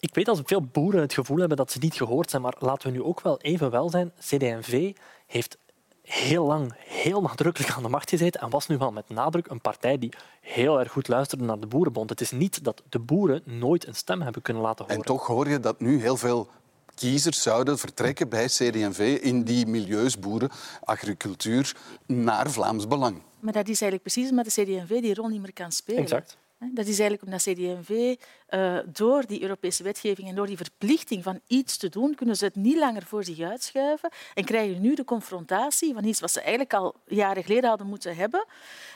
[0.00, 2.90] Ik weet dat veel boeren het gevoel hebben dat ze niet gehoord zijn, maar laten
[2.90, 4.12] we nu ook wel even wel zijn.
[4.18, 4.92] CD&V
[5.26, 5.58] heeft
[6.02, 9.60] heel lang heel nadrukkelijk aan de macht gezeten en was nu wel met nadruk een
[9.60, 12.10] partij die heel erg goed luisterde naar de Boerenbond.
[12.10, 14.98] Het is niet dat de boeren nooit een stem hebben kunnen laten horen.
[14.98, 16.48] En toch hoor je dat nu heel veel
[16.94, 20.50] kiezers zouden vertrekken bij CD&V in die milieus, boeren,
[20.84, 23.22] agricultuur, naar Vlaams Belang.
[23.40, 26.02] Maar dat is eigenlijk precies omdat de CD&V die rol niet meer kan spelen.
[26.02, 26.36] Exact.
[26.74, 28.16] Dat is eigenlijk omdat CD&V
[28.50, 32.44] eh, door die Europese wetgeving en door die verplichting van iets te doen, kunnen ze
[32.44, 36.40] het niet langer voor zich uitschuiven en krijgen nu de confrontatie van iets wat ze
[36.40, 38.46] eigenlijk al jaren geleden hadden moeten hebben.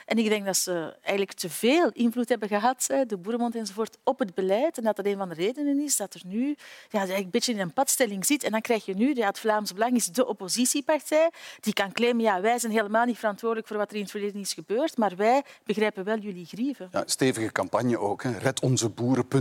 [0.06, 4.18] En ik denk dat ze eigenlijk te veel invloed hebben gehad, de Boerenbond enzovoort, op
[4.18, 4.78] het beleid.
[4.78, 6.56] En dat dat een van de redenen is dat er nu
[6.88, 8.42] ja, een beetje in een padstelling zit.
[8.42, 12.22] En dan krijg je nu, ja, het Vlaams Belang is de oppositiepartij, die kan claimen,
[12.22, 15.16] ja, wij zijn helemaal niet verantwoordelijk voor wat er in het verleden is gebeurd, maar
[15.16, 16.88] wij begrijpen wel jullie grieven.
[16.92, 18.22] Ja, stevige campagne ook.
[18.22, 18.38] Hè.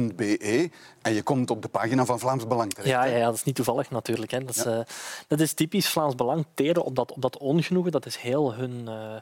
[0.08, 0.70] Redonzeboeren.be.
[1.02, 2.90] En je komt op de pagina van Vlaams Belang terecht.
[2.90, 4.32] Ja, ja, ja, dat is niet toevallig natuurlijk.
[4.32, 4.44] Hè.
[4.44, 4.80] Dat, is, eh,
[5.28, 7.92] dat is typisch Vlaams Belang, teren op dat, op dat ongenoegen.
[7.92, 9.16] Dat is heel hun, eh,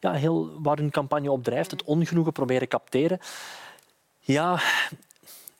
[0.00, 1.70] ja, heel waar hun campagne op drijft.
[1.70, 3.18] Het ongenoegen proberen capteren.
[4.20, 4.60] Ja,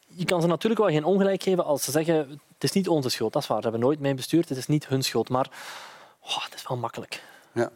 [0.06, 3.08] je kan ze natuurlijk wel geen ongelijk geven als ze zeggen het is niet onze
[3.08, 3.32] schuld.
[3.32, 5.28] Dat is waar, ze hebben nooit mee bestuurd, het is niet hun schuld.
[5.28, 5.50] Maar
[6.20, 7.22] oh, het is wel makkelijk.
[7.52, 7.70] Ja.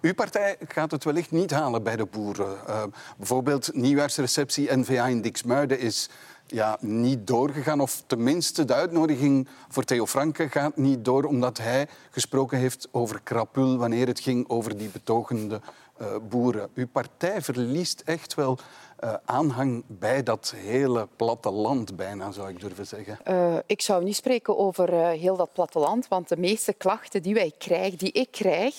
[0.00, 2.58] Uw partij gaat het wellicht niet halen bij de boeren.
[2.68, 2.82] Uh,
[3.16, 6.08] bijvoorbeeld nieuwjaarsreceptie NVA in Dixmuiden is
[6.46, 7.80] ja, niet doorgegaan.
[7.80, 13.20] Of tenminste, de uitnodiging voor Theo Franke gaat niet door, omdat hij gesproken heeft over
[13.22, 15.60] krapul wanneer het ging over die betogende
[16.00, 16.68] uh, boeren.
[16.74, 18.58] Uw partij verliest echt wel
[19.04, 23.18] uh, aanhang bij dat hele platteland, bijna zou ik durven zeggen?
[23.28, 27.34] Uh, ik zou niet spreken over uh, heel dat platteland, want de meeste klachten die
[27.34, 28.74] wij krijgen, die ik krijg,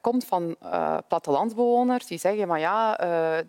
[0.00, 0.56] komt van
[1.08, 2.96] plattelandbewoners die zeggen, maar ja,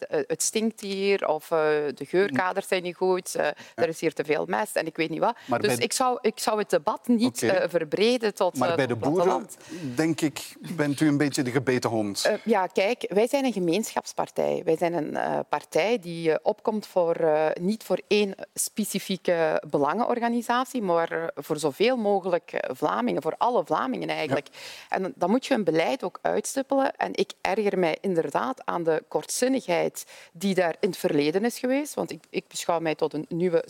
[0.10, 3.54] het stinkt hier of de geurkaders zijn niet goed, ja.
[3.76, 5.36] er is hier te veel mest en ik weet niet wat.
[5.46, 7.70] Maar dus ik, zou, ik zou het debat niet okay.
[7.70, 9.48] verbreden tot Maar bij de boeren,
[9.96, 12.30] denk ik, bent u een beetje de gebeten hond.
[12.44, 14.62] ja, kijk, wij zijn een gemeenschapspartij.
[14.66, 21.12] Wij zijn een partij die eh, opkomt voor, uh, niet voor één specifieke belangenorganisatie, maar
[21.12, 24.48] eh, voor zoveel mogelijk Vlamingen, voor alle Vlamingen eigenlijk.
[24.52, 24.96] Ja.
[24.96, 26.96] En dan moet je een beleid ook uitstippelen.
[26.96, 31.94] En ik erger mij inderdaad aan de kortzinnigheid die daar in het verleden is geweest.
[31.94, 33.66] Want ik, ik beschouw mij tot een nieuwe,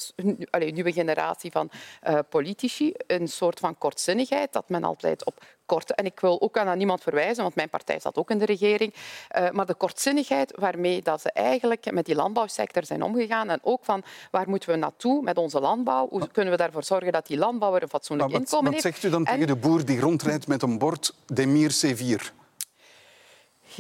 [0.50, 1.70] allez, nieuwe generatie van
[2.08, 2.94] uh, politici.
[3.08, 5.94] Een soort van kortzinnigheid dat men altijd op korte...
[5.94, 8.94] En ik wil ook aan niemand verwijzen, want mijn partij zat ook in de regering.
[8.94, 13.80] Uh, maar de kortzinnigheid waarmee dat ze eigenlijk met die landbouwsector zijn omgegaan en ook
[13.84, 16.08] van waar moeten we naartoe met onze landbouw?
[16.10, 18.84] Hoe kunnen we ervoor zorgen dat die landbouwer een fatsoenlijk wat, inkomen wat heeft?
[18.84, 19.34] Wat zegt u dan en...
[19.34, 22.39] tegen de boer die rondrijdt met een bord Demir C4?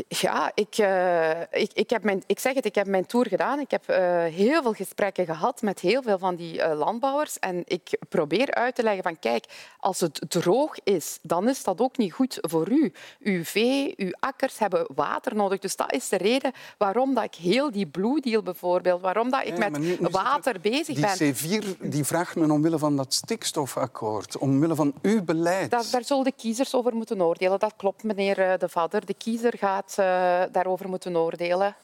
[0.07, 3.59] Ja, ik, uh, ik, ik, heb mijn, ik zeg het, ik heb mijn tour gedaan.
[3.59, 7.39] Ik heb uh, heel veel gesprekken gehad met heel veel van die uh, landbouwers.
[7.39, 9.45] En ik probeer uit te leggen van kijk,
[9.79, 12.93] als het droog is, dan is dat ook niet goed voor u.
[13.19, 15.59] Uw vee, uw akkers hebben water nodig.
[15.59, 19.41] Dus dat is de reden waarom dat ik heel die Blue Deal bijvoorbeeld, waarom dat
[19.45, 21.17] ik ja, met nu, nu water het, bezig die ben.
[21.17, 25.71] Die C4 die vraagt men omwille van dat stikstofakkoord, omwille van uw beleid.
[25.71, 27.59] Daar, daar zullen de kiezers over moeten oordelen.
[27.59, 29.05] Dat klopt, meneer De Vadder.
[29.05, 31.75] De kiezer gaat uh, daarover moeten oordelen.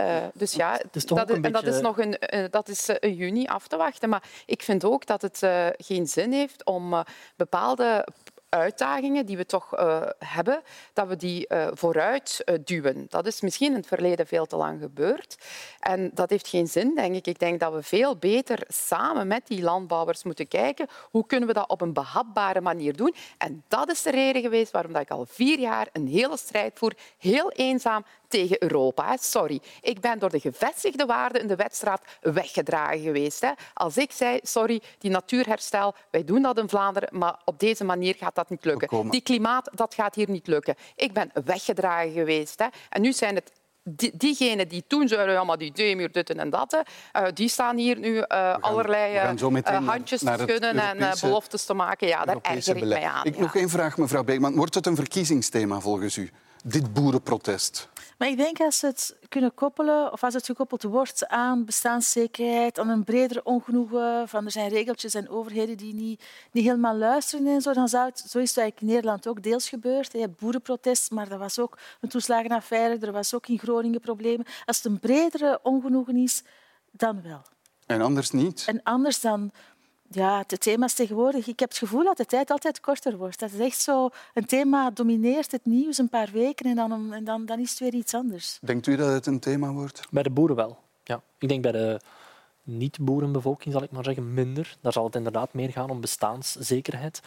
[0.00, 2.96] Uh, dus ja, dat, dat, is, en dat is nog een, uh, dat is uh,
[3.00, 4.08] een juni af te wachten.
[4.08, 5.38] Maar ik vind ook dat het
[5.76, 7.04] geen zin heeft om
[7.36, 8.06] bepaalde
[8.54, 10.62] uitdagingen die we toch uh, hebben,
[10.92, 13.06] dat we die uh, vooruit uh, duwen.
[13.08, 15.36] Dat is misschien in het verleden veel te lang gebeurd.
[15.80, 17.26] En dat heeft geen zin, denk ik.
[17.26, 21.54] Ik denk dat we veel beter samen met die landbouwers moeten kijken hoe kunnen we
[21.54, 23.14] dat op een behapbare manier doen.
[23.38, 26.92] En dat is de reden geweest waarom ik al vier jaar een hele strijd voer,
[27.18, 29.16] heel eenzaam tegen Europa.
[29.16, 33.52] Sorry, ik ben door de gevestigde waarden in de wedstrijd weggedragen geweest.
[33.74, 38.14] Als ik zei, sorry, die natuurherstel, wij doen dat in Vlaanderen, maar op deze manier
[38.14, 39.10] gaat dat niet lukken.
[39.10, 40.74] Die klimaat, dat gaat hier niet lukken.
[40.96, 42.64] Ik ben weggedragen geweest.
[42.88, 43.52] En nu zijn het
[43.84, 47.76] die, diegenen die toen zeiden, ja, maar die Demir, dit en dat, uh, die staan
[47.76, 52.08] hier nu uh, gaan, allerlei uh, handjes te schudden en beloftes te maken.
[52.08, 53.24] Ja, daar erger ik mij aan.
[53.24, 53.40] Ik ja.
[53.40, 54.54] nog één vraag, mevrouw Beekman.
[54.54, 56.30] Wordt het een verkiezingsthema volgens u,
[56.64, 57.88] dit boerenprotest?
[58.18, 62.78] Maar ik denk als ze het kunnen koppelen, of als het gekoppeld wordt aan bestaanszekerheid,
[62.78, 67.46] aan een breder ongenoegen, van er zijn regeltjes en overheden die niet, niet helemaal luisteren
[67.46, 70.12] en zo, dan zou het, zo is het eigenlijk in Nederland ook deels gebeurd.
[70.12, 74.46] Je hebt boerenprotest, maar dat was ook een toeslagenaffaire, er was ook in Groningen problemen.
[74.64, 76.42] Als het een bredere ongenoegen is,
[76.90, 77.42] dan wel.
[77.86, 78.64] En anders niet?
[78.66, 79.50] En anders dan
[80.10, 81.46] ja, de thema's tegenwoordig.
[81.46, 83.38] Ik heb het gevoel dat de tijd altijd korter wordt.
[83.38, 87.24] Dat is echt zo een thema domineert het nieuws een paar weken en dan, en
[87.24, 88.58] dan, dan is het weer iets anders.
[88.60, 90.00] Denkt u dat het een thema wordt?
[90.10, 90.78] Bij de boeren wel.
[91.04, 91.22] Ja.
[91.38, 92.00] Ik denk bij de
[92.62, 94.76] niet-boerenbevolking, zal ik maar zeggen, minder.
[94.80, 97.20] Daar zal het inderdaad meer gaan om bestaanszekerheid,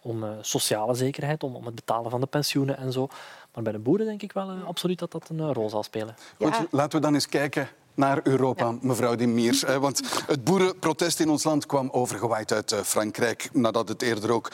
[0.00, 3.08] om uh, sociale zekerheid, om, om het betalen van de pensioenen en zo.
[3.54, 5.82] Maar bij de boeren denk ik wel uh, absoluut dat dat een uh, rol zal
[5.82, 6.14] spelen.
[6.38, 6.66] Goed, ja.
[6.70, 8.76] laten we dan eens kijken naar Europa, ja.
[8.80, 9.62] mevrouw de Miers.
[9.62, 14.52] Want het boerenprotest in ons land kwam overgewaaid uit Frankrijk, nadat het eerder ook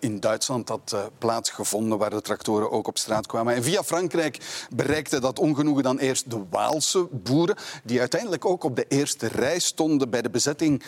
[0.00, 3.54] in Duitsland had plaatsgevonden, waar de tractoren ook op straat kwamen.
[3.54, 8.76] En via Frankrijk bereikte dat ongenoegen dan eerst de Waalse boeren, die uiteindelijk ook op
[8.76, 10.82] de eerste rij stonden bij de bezetting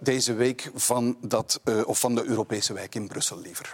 [0.00, 3.72] deze week van, dat, of van de Europese wijk in Brussel, liever.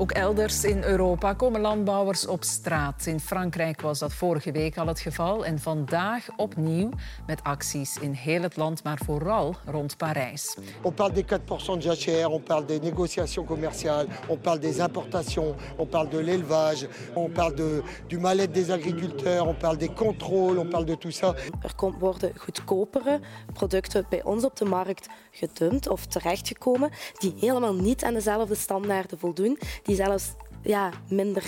[0.00, 3.06] Ook elders in Europa komen landbouwers op straat.
[3.06, 5.44] In Frankrijk was dat vorige week al het geval.
[5.44, 6.90] En vandaag opnieuw
[7.26, 10.56] met acties in heel het land, maar vooral rond Parijs.
[10.82, 15.54] On parle des 4% de jachère, on parle des négociations commerciales, on parle des importations,
[15.76, 20.58] on parle de l'élevage, on parle de, du mal-être des agriculteurs, on parle des contrôles,
[20.58, 21.34] on parle de tout ça.
[21.62, 23.20] Er worden goedkopere
[23.52, 29.18] producten bij ons op de markt gedumpt of terechtgekomen die helemaal niet aan dezelfde standaarden
[29.18, 31.42] voldoen die zelfs ja, minder,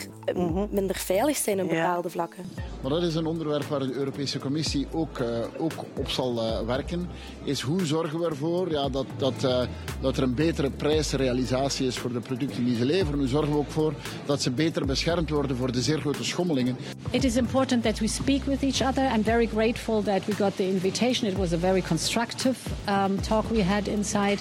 [0.71, 2.45] minder veilig zijn op bepaalde vlakken.
[2.81, 5.27] Maar dat is een onderwerp waar de Europese Commissie ook, uh,
[5.59, 7.09] ook op zal uh, werken.
[7.45, 9.61] Is hoe zorgen we ervoor ja, dat, dat, uh,
[10.01, 13.19] dat er een betere prijsrealisatie is voor de producten die ze leveren.
[13.19, 13.95] Hoe zorgen we ook voor
[14.27, 16.77] dat ze beter beschermd worden voor de zeer grote schommelingen.
[17.11, 19.15] It is important that we speak with each other.
[19.15, 21.31] I'm very grateful that we got the invitation.
[21.31, 24.39] It was a very constructive um, talk we had inside.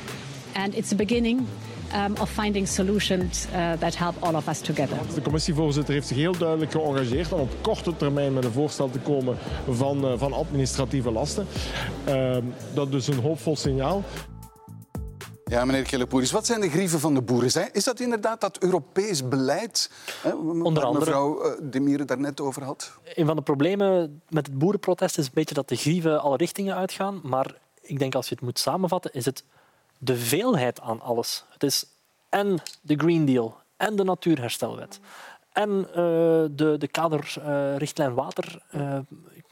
[0.54, 1.48] And it's the beginning
[1.96, 4.98] um, of finding solutions uh, that help all of us together.
[5.14, 9.00] De commissievoorzitter heeft zich heel duidelijk geëngageerd om op korte termijn met een voorstel te
[9.00, 9.38] komen
[9.70, 11.48] van, uh, van administratieve lasten.
[12.08, 12.38] Uh,
[12.74, 14.04] dat is dus een hoopvol signaal.
[15.50, 17.74] Ja, meneer Kellepoeris, wat zijn de grieven van de boeren?
[17.74, 22.42] Is dat inderdaad dat Europees beleid hè, Onder waar andere, mevrouw uh, De Mieren daarnet
[22.42, 22.92] over had?
[23.14, 26.76] Een van de problemen met het boerenprotest is een beetje dat de grieven alle richtingen
[26.76, 27.20] uitgaan.
[27.24, 29.44] Maar ik denk als je het moet samenvatten, is het
[30.00, 31.44] de veelheid aan alles.
[31.50, 31.86] Het is
[32.30, 35.00] en de Green Deal en de Natuurherstelwet
[35.52, 35.96] en uh,
[36.52, 38.62] de, de kaderrichtlijn uh, water.
[38.76, 39.00] Uh,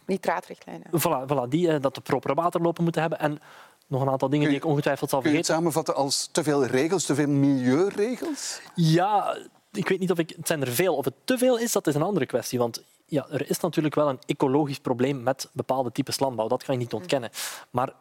[0.05, 0.83] Nitraatrichtlijn.
[0.85, 3.19] Voilà, voilà die, dat de propere waterlopen moeten hebben.
[3.19, 3.39] En
[3.87, 5.45] nog een aantal dingen die ik ongetwijfeld zal vergeten.
[5.45, 8.61] Kun je het samenvatten als te veel regels, te veel milieuregels?
[8.75, 9.37] Ja,
[9.71, 10.33] ik weet niet of ik...
[10.35, 10.95] Het zijn er veel.
[10.95, 12.59] Of het te veel is, dat is een andere kwestie.
[12.59, 16.47] Want ja, er is natuurlijk wel een ecologisch probleem met bepaalde types landbouw.
[16.47, 17.29] Dat kan je niet ontkennen.
[17.69, 17.93] Maar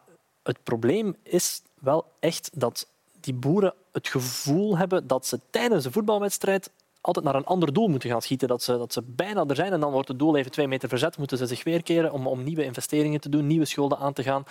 [0.47, 2.87] het probleem is wel echt dat
[3.19, 7.87] die boeren het gevoel hebben dat ze tijdens een voetbalwedstrijd altijd naar een ander doel
[7.87, 8.47] moeten gaan schieten.
[8.47, 10.89] Dat ze, dat ze bijna er zijn en dan wordt het doel even twee meter
[10.89, 11.17] verzet.
[11.17, 14.23] Moeten ze zich weer keren om, om nieuwe investeringen te doen, nieuwe schulden aan te
[14.23, 14.43] gaan.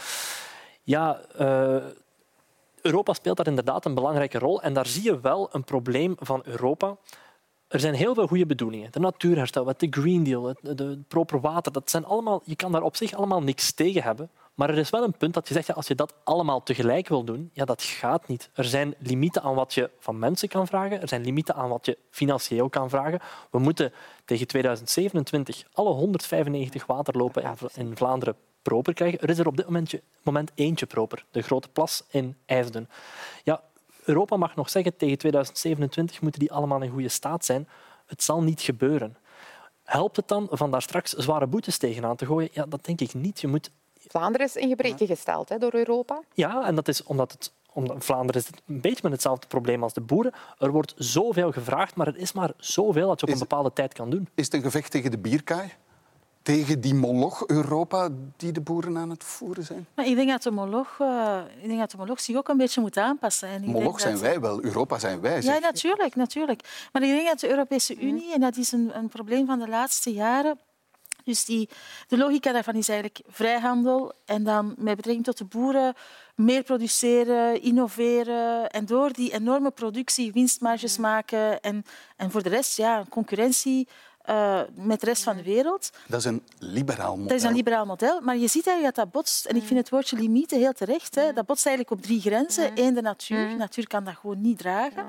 [0.82, 1.76] Ja, uh,
[2.80, 4.62] Europa speelt daar inderdaad een belangrijke rol.
[4.62, 6.96] En daar zie je wel een probleem van Europa.
[7.68, 8.92] Er zijn heel veel goede bedoelingen.
[8.92, 11.72] De natuurherstelwet, de Green Deal, het de proper water.
[11.72, 14.30] Dat zijn allemaal, je kan daar op zich allemaal niks tegen hebben.
[14.57, 17.09] Maar er is wel een punt dat je zegt, ja, als je dat allemaal tegelijk
[17.09, 18.51] wil doen, ja, dat gaat niet.
[18.55, 21.01] Er zijn limieten aan wat je van mensen kan vragen.
[21.01, 23.21] Er zijn limieten aan wat je financieel kan vragen.
[23.51, 23.92] We moeten
[24.25, 29.21] tegen 2027 alle 195 waterlopen in Vlaanderen proper krijgen.
[29.21, 32.88] Er is er op dit moment, moment eentje proper, de Grote Plas in IJsden.
[33.45, 33.62] Ja,
[34.05, 37.69] Europa mag nog zeggen, tegen 2027 moeten die allemaal in goede staat zijn.
[38.07, 39.16] Het zal niet gebeuren.
[39.85, 42.49] Helpt het dan van daar straks zware boetes tegenaan te gooien?
[42.53, 43.40] Ja, dat denk ik niet.
[43.40, 43.71] Je moet
[44.09, 46.23] Vlaanderen is in gebreken gesteld hè, door Europa.
[46.35, 49.92] Ja, en dat is omdat het omdat Vlaanderen is een beetje met hetzelfde probleem als
[49.92, 50.33] de boeren.
[50.59, 53.92] Er wordt zoveel gevraagd, maar er is maar zoveel dat je op een bepaalde tijd
[53.92, 54.29] kan doen.
[54.35, 55.73] Is het een gevecht tegen de bierkaai?
[56.42, 59.87] Tegen die moloch Europa die de boeren aan het voeren zijn?
[59.95, 62.57] Maar ik denk dat de moloch, uh, ik denk dat de moloch zich ook een
[62.57, 63.49] beetje moet aanpassen.
[63.49, 64.23] En ik moloch zijn dat...
[64.23, 65.42] wij wel, Europa zijn wij.
[65.42, 65.55] Zeg.
[65.55, 66.88] Ja, natuurlijk, natuurlijk.
[66.92, 69.69] Maar ik denk dat de Europese Unie, en dat is een, een probleem van de
[69.69, 70.59] laatste jaren,
[71.26, 71.68] dus die,
[72.08, 75.94] de logica daarvan is eigenlijk vrijhandel en dan met betrekking tot de boeren
[76.34, 81.84] meer produceren, innoveren en door die enorme productie winstmarges maken en,
[82.16, 83.88] en voor de rest ja, concurrentie
[84.28, 85.90] uh, met de rest van de wereld.
[86.06, 87.28] Dat is een liberaal model.
[87.28, 89.78] Dat is een liberaal model, maar je ziet eigenlijk dat dat botst, en ik vind
[89.78, 92.70] het woordje limieten heel terecht, hè, dat botst eigenlijk op drie grenzen.
[92.74, 93.48] Eén, de natuur.
[93.48, 95.06] De natuur kan dat gewoon niet dragen.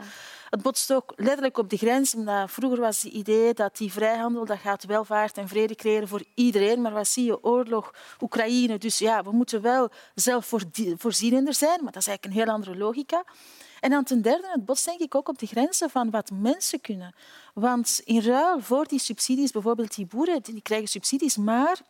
[0.49, 4.45] Het botst ook letterlijk op de grens, omdat vroeger was het idee dat die vrijhandel
[4.45, 6.81] dat gaat welvaart en vrede creëren voor iedereen.
[6.81, 7.43] Maar wat zie je?
[7.43, 8.77] Oorlog, Oekraïne.
[8.77, 13.23] Dus ja, we moeten wel zelfvoorzienender zijn, maar dat is eigenlijk een heel andere logica.
[13.79, 16.81] En dan ten derde, het botst denk ik ook op de grenzen van wat mensen
[16.81, 17.15] kunnen.
[17.53, 21.81] Want in ruil voor die subsidies, bijvoorbeeld die boeren, die krijgen subsidies, maar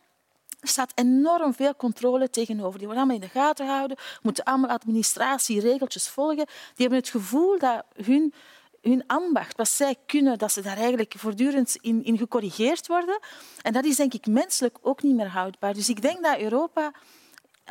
[0.60, 2.78] er staat enorm veel controle tegenover.
[2.78, 6.46] Die worden allemaal in de gaten gehouden, moeten allemaal administratieregeltjes volgen.
[6.46, 8.34] Die hebben het gevoel dat hun,
[8.82, 13.18] hun ambacht, wat zij kunnen, dat ze daar eigenlijk voortdurend in, in gecorrigeerd worden.
[13.62, 15.74] En dat is denk ik menselijk ook niet meer houdbaar.
[15.74, 16.92] Dus ik denk dat Europa...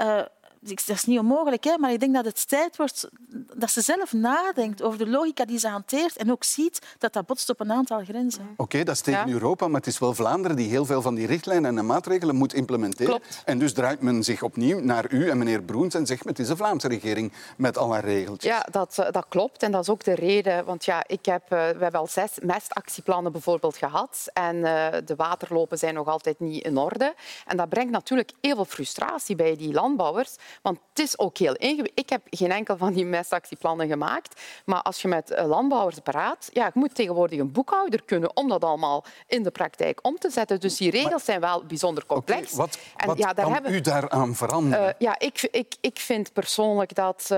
[0.01, 0.21] Uh,
[0.67, 3.09] dat is niet onmogelijk, hè, maar ik denk dat het tijd wordt
[3.53, 7.25] dat ze zelf nadenkt over de logica die ze hanteert en ook ziet dat dat
[7.25, 8.41] botst op een aantal grenzen.
[8.51, 9.33] Oké, okay, dat is tegen ja.
[9.33, 12.53] Europa, maar het is wel Vlaanderen die heel veel van die richtlijnen en maatregelen moet
[12.53, 13.05] implementeren.
[13.05, 13.41] Klopt.
[13.45, 16.47] En dus draait men zich opnieuw naar u en meneer Broens en zegt het is
[16.47, 18.51] de Vlaamse regering met al haar regeltjes.
[18.51, 19.63] Ja, dat, dat klopt.
[19.63, 20.65] En dat is ook de reden.
[20.65, 24.29] Want ja, ik heb, we hebben al zes mestactieplannen bijvoorbeeld gehad.
[24.33, 27.15] En uh, de waterlopen zijn nog altijd niet in orde.
[27.45, 30.35] En dat brengt natuurlijk heel veel frustratie bij die landbouwers.
[30.61, 31.99] Want het is ook heel ingewikkeld.
[31.99, 34.41] Ik heb geen enkel van die mestactieplannen gemaakt.
[34.65, 38.63] Maar als je met landbouwers praat, ja, je moet tegenwoordig een boekhouder kunnen om dat
[38.63, 40.59] allemaal in de praktijk om te zetten.
[40.59, 42.53] Dus die regels zijn wel bijzonder complex.
[42.53, 43.73] Okay, wat en, wat ja, daar kan hebben...
[43.73, 44.87] u daaraan veranderen?
[44.87, 47.37] Uh, ja, ik, ik, ik vind persoonlijk dat uh,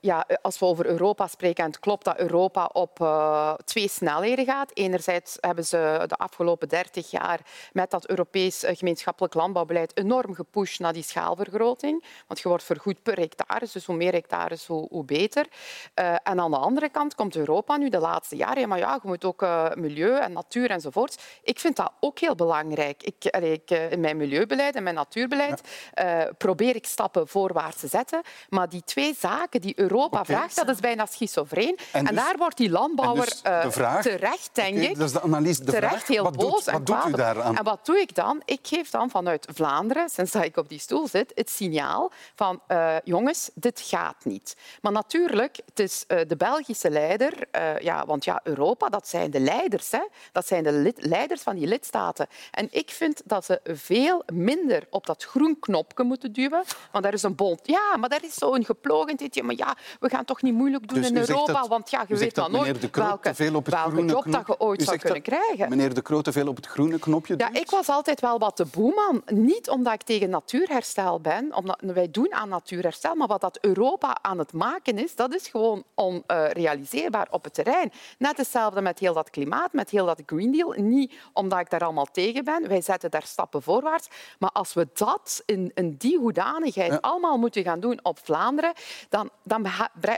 [0.00, 4.44] ja, als we over Europa spreken, en het klopt dat Europa op uh, twee snelheden
[4.44, 4.70] gaat.
[4.74, 7.40] Enerzijds hebben ze de afgelopen dertig jaar
[7.72, 12.04] met dat Europees gemeenschappelijk landbouwbeleid enorm gepusht naar die schaalvergroting.
[12.26, 15.46] Want je wordt vergoed per hectares, dus hoe meer hectares, hoe, hoe beter.
[15.94, 18.98] Uh, en aan de andere kant komt Europa nu de laatste jaren, ja, maar ja,
[19.02, 21.22] je moet ook uh, milieu en natuur enzovoort.
[21.42, 23.02] Ik vind dat ook heel belangrijk.
[23.02, 25.60] Ik, allee, ik, in mijn milieubeleid en mijn natuurbeleid
[25.94, 26.30] ja.
[26.38, 28.22] probeer ik stappen voorwaarts te zetten.
[28.48, 30.36] Maar die twee zaken die Europa okay.
[30.36, 31.78] vraagt, dat is bijna schizofreen.
[31.92, 35.06] En, en dus, daar wordt die landbouwer dus de vraag, terecht, denk okay, ik, dat
[35.06, 36.06] is de analyse, de terecht vraag.
[36.06, 37.56] heel wat boos doet, en wat doet u daaraan?
[37.56, 38.42] En wat doe ik dan?
[38.44, 42.60] Ik geef dan vanuit Vlaanderen, sinds dat ik op die stoel zit, het signaal van
[42.68, 44.56] uh, jongens, dit gaat niet.
[44.80, 49.30] Maar natuurlijk, het is uh, de Belgische leider, uh, ja, want ja, Europa, dat zijn
[49.30, 49.90] de leiders.
[49.90, 50.06] Hè?
[50.32, 52.26] Dat zijn de leiders van die lidstaten.
[52.50, 56.62] En ik vind dat ze veel minder op dat groen knopje moeten duwen.
[56.90, 57.60] Want daar is een bond.
[57.62, 59.42] Ja, maar daar is zo'n geplogendheid.
[59.42, 62.16] Maar ja, we gaan toch niet moeilijk doen dus in Europa, dat, want ja, je
[62.16, 65.22] weet dan nooit welke, veel op het welke groene job dat je ooit zou kunnen
[65.22, 65.68] dat krijgen.
[65.68, 68.56] Meneer De Croo te veel op het groene knopje Ja, ik was altijd wel wat
[68.56, 69.22] de boeman.
[69.26, 74.16] Niet omdat ik tegen natuurherstel ben, omdat wij doen aan natuurherstel, maar wat dat Europa
[74.22, 77.92] aan het maken is, dat is gewoon onrealiseerbaar op het terrein.
[78.18, 80.72] Net hetzelfde met heel dat klimaat, met heel dat Green Deal.
[80.76, 84.08] Niet omdat ik daar allemaal tegen ben, wij zetten daar stappen voorwaarts.
[84.38, 86.98] Maar als we dat in, in die hoedanigheid Ja.
[87.00, 88.72] allemaal moeten gaan doen op Vlaanderen,
[89.08, 89.66] dan, dan,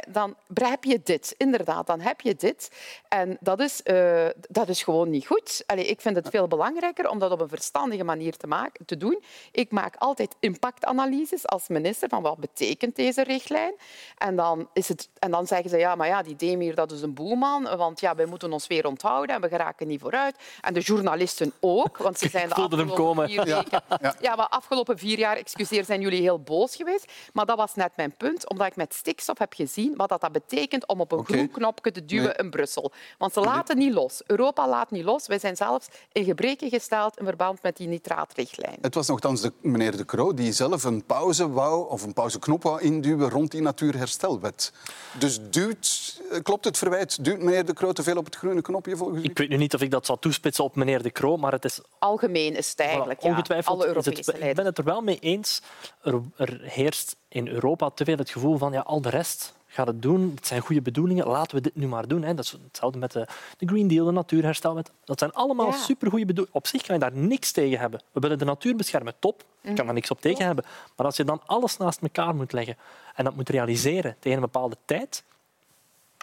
[0.08, 1.34] dan heb je dit.
[1.36, 2.70] Inderdaad, dan heb je dit.
[3.08, 5.62] En dat is, eh, dat is gewoon niet goed.
[5.66, 8.96] Allee, ik vind het veel belangrijker om dat op een verstandige manier te, maken, te
[8.96, 9.22] doen.
[9.52, 13.74] Ik maak altijd impactanalyses als minister van wat betekent deze richtlijn.
[14.18, 17.02] En dan, is het, en dan zeggen ze, ja, maar ja, die Demir dat is
[17.02, 20.36] een boeman, want ja, wij moeten ons weer onthouden en we geraken niet vooruit.
[20.60, 23.28] En de journalisten ook, want ze zijn de afgelopen komen.
[23.28, 23.56] vier Ja.
[23.56, 23.82] weken...
[24.00, 24.14] Ja.
[24.20, 27.12] Ja, maar afgelopen vier jaar, excuseer, zijn jullie heel boos geweest.
[27.32, 30.32] Maar dat was net mijn punt, omdat ik met stikstof heb gezien wat dat, dat
[30.32, 32.34] betekent om op een groen knopje te duwen Nee.
[32.36, 32.92] in Brussel.
[33.18, 34.22] Want ze laten niet los.
[34.26, 35.26] Europa laat niet los.
[35.26, 38.78] Wij zijn zelfs in gebreken gesteld in verband met die nitraatrichtlijn.
[38.80, 42.62] Het was nogthans de, meneer De Croo die zelf een pauze wou, of een pauzeknop
[42.62, 44.72] wou induwen rond die natuurherstelwet.
[45.18, 48.96] Dus duwt, klopt het verwijt, duwt meneer De Croo te veel op het groene knopje
[48.96, 49.24] volgens u?
[49.24, 51.64] Ik weet nu niet of ik dat zou toespitsen op meneer De Croo, maar het
[51.64, 53.28] is Algemeen is het eigenlijk, Voilà, ja.
[53.28, 53.82] ongetwijfeld.
[53.82, 55.62] Alle is het- ik ben het er wel mee eens.
[56.02, 59.86] Er, er heerst in Europa te veel het gevoel van ja, al de rest gaat
[59.86, 60.32] het doen.
[60.34, 61.26] Het zijn goede bedoelingen.
[61.26, 62.22] Laten we dit nu maar doen.
[62.22, 62.34] Hè.
[62.34, 63.26] Dat is hetzelfde met de,
[63.58, 64.90] Green Deal, de natuurherstelwet.
[65.04, 65.72] Dat zijn allemaal Ja.
[65.76, 66.58] supergoeie bedoelingen.
[66.58, 68.00] Op zich kan je daar niks tegen hebben.
[68.12, 69.44] We willen de natuur beschermen, top.
[69.60, 70.64] Ik kan daar niks op tegen hebben.
[70.96, 72.76] Maar als je dan alles naast elkaar moet leggen
[73.14, 75.24] en dat moet realiseren tegen een bepaalde tijd,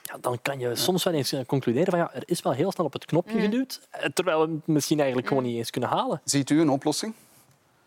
[0.04, 2.86] ja, dan kan je soms wel eens concluderen van ja, er is wel heel snel
[2.86, 6.22] op het knopje geduwd, eh, terwijl we het misschien eigenlijk gewoon niet eens kunnen halen.
[6.24, 7.14] Ziet u een oplossing?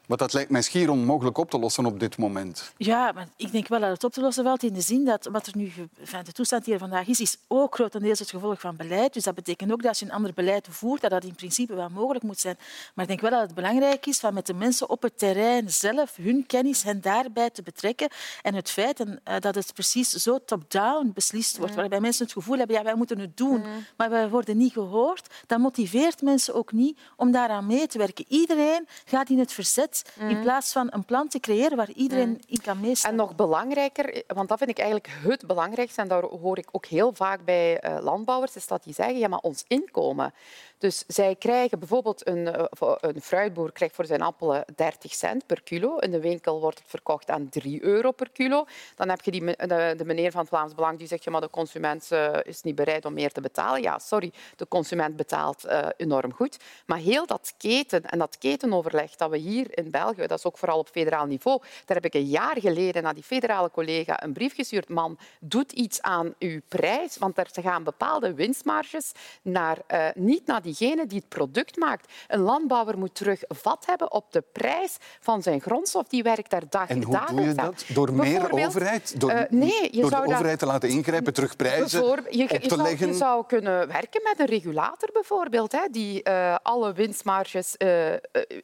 [0.06, 2.72] Want dat lijkt mij schier onmogelijk op te lossen op dit moment.
[2.76, 5.28] Ja, maar ik denk wel dat het op te lossen valt in de zin dat
[5.32, 5.72] wat er nu,
[6.24, 9.12] de toestand die er vandaag is, is ook grotendeels het gevolg van beleid.
[9.12, 11.74] Dus dat betekent ook dat als je een ander beleid voert, dat dat in principe
[11.74, 12.56] wel mogelijk moet zijn.
[12.94, 15.70] Maar ik denk wel dat het belangrijk is van met de mensen op het terrein
[15.70, 18.08] zelf hun kennis hen daarbij te betrekken.
[18.42, 22.32] En het feit en, eh, dat het precies zo top-down beslist wordt, waarbij mensen het
[22.32, 23.64] gevoel hebben, ja, wij moeten het doen,
[23.96, 28.24] maar wij worden niet gehoord, dat motiveert mensen ook niet om daaraan mee te werken.
[28.28, 32.60] Iedereen gaat in het verzet in plaats van een plan te creëren waar iedereen in
[32.60, 33.10] kan meestaan.
[33.10, 36.86] En nog belangrijker, want dat vind ik eigenlijk het belangrijkste, en daar hoor ik ook
[36.86, 40.34] heel vaak bij eh, landbouwers, is dat die zeggen, ja, maar ons inkomen.
[40.84, 45.46] Dus zij krijgen bijvoorbeeld een, eh, voor- een fruitboer krijgt voor zijn appelen 30 cent
[45.46, 45.96] per kilo.
[45.96, 48.66] In de winkel wordt het verkocht aan 3 euro per kilo.
[48.96, 49.56] Dan heb je die, me-
[49.96, 53.14] de, meneer van Vlaams Belang die zegt maar de consument eh, is niet bereid om
[53.14, 53.82] meer te betalen.
[53.82, 56.56] Ja, sorry, de consument betaalt eh, enorm goed.
[56.86, 60.58] Maar heel dat keten en dat ketenoverleg dat we hier in België, dat is ook
[60.58, 64.32] vooral op federaal niveau, daar heb ik een jaar geleden naar die federale collega een
[64.32, 64.88] brief gestuurd.
[64.88, 69.12] Man, doet iets aan uw prijs, want er gaan bepaalde winstmarges
[69.42, 72.12] naar, eh, niet naar diegene die het product maakt.
[72.28, 76.08] Een landbouwer moet terug vat hebben op de prijs van zijn grondstof.
[76.08, 77.84] Die werkt daar dag En hoe doe je dat?
[77.88, 79.20] Door meer overheid?
[79.20, 82.28] Door, eh, nee, je door de zou overheid te laten ingrijpen, terug prijzen je, op
[82.30, 83.06] je te zou, leggen?
[83.08, 88.12] je zou kunnen werken met een regulator bijvoorbeeld, hè, die eh, alle winstmarges eh,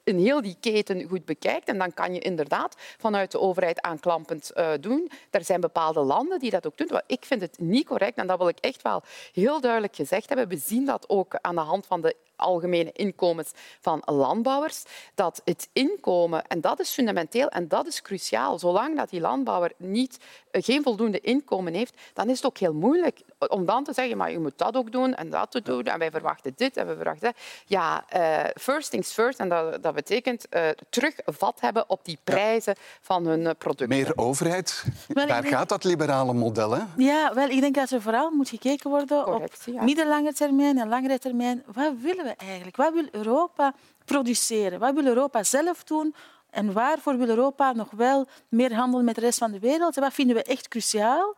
[0.04, 1.68] in heel die keten goed bekijkt.
[1.68, 5.10] En dan kan je inderdaad vanuit de overheid aanklampend doen.
[5.30, 6.88] Er zijn bepaalde landen die dat ook doen.
[6.90, 9.02] Maar ik vind het niet correct en dat wil ik echt wel
[9.32, 10.48] heel duidelijk gezegd hebben.
[10.48, 14.84] We zien dat ook aan de hand van de algemene inkomens van landbouwers,
[15.14, 19.72] dat het inkomen, en dat is fundamenteel en dat is cruciaal, zolang dat die landbouwer
[19.76, 20.18] niet,
[20.50, 24.16] eh, geen voldoende inkomen heeft, dan is het ook heel moeilijk om dan te zeggen,
[24.16, 26.86] maar je moet dat ook doen en dat te doen en wij verwachten dit en
[26.86, 27.36] we verwachten dat.
[27.66, 32.18] Ja, eh, first things first, en dat, dat betekent eh, terug vat hebben op die
[32.24, 33.88] prijzen van hun producten.
[33.88, 34.84] Meer overheid?
[35.08, 36.70] Wel, Daar denk- gaat dat liberale model.
[36.70, 36.82] Hè?
[36.96, 39.82] Ja, wel, ik denk dat er vooral moet gekeken worden Correct, op ja.
[39.82, 41.62] middellange termijn en langere termijn.
[41.72, 42.76] Wat willen we eigenlijk?
[42.76, 43.74] Wat wil Europa
[44.04, 44.78] produceren?
[44.78, 46.14] Wat wil Europa zelf doen
[46.50, 49.96] En waarvoor wil Europa nog wel meer handelen met de rest van de wereld?
[49.96, 51.36] En wat vinden we echt cruciaal?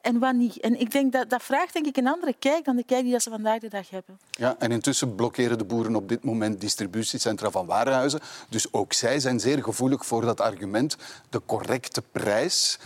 [0.00, 0.60] En wat niet?
[0.60, 3.12] En ik denk dat, dat vraagt denk ik, een andere kijk dan de kijk die
[3.12, 4.18] dat ze vandaag de dag hebben.
[4.30, 8.20] Ja, en intussen blokkeren de boeren op dit moment distributiecentra van warenhuizen.
[8.48, 10.96] Dus ook zij zijn zeer gevoelig voor dat argument,
[11.30, 12.78] de correcte prijs.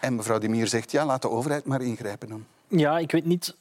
[0.00, 2.46] En mevrouw De Mier zegt, ja, laat de overheid maar ingrijpen dan.
[2.68, 3.54] Ja, ik weet niet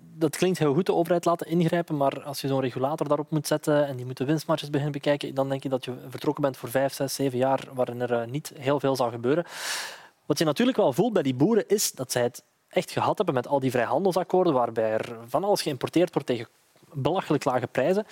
[0.00, 3.46] dat klinkt heel goed, de overheid laten ingrijpen, maar als je zo'n regulator daarop moet
[3.46, 6.70] zetten en die moet de beginnen bekijken, dan denk je dat je vertrokken bent voor
[6.70, 9.44] vijf, zes, zeven jaar waarin er eh, niet heel veel zal gebeuren.
[10.26, 13.34] Wat je natuurlijk wel voelt bij die boeren is dat zij het echt gehad hebben
[13.34, 16.48] met al die vrijhandelsakkoorden waarbij er van alles geïmporteerd wordt tegen
[16.92, 18.06] belachelijk lage prijzen.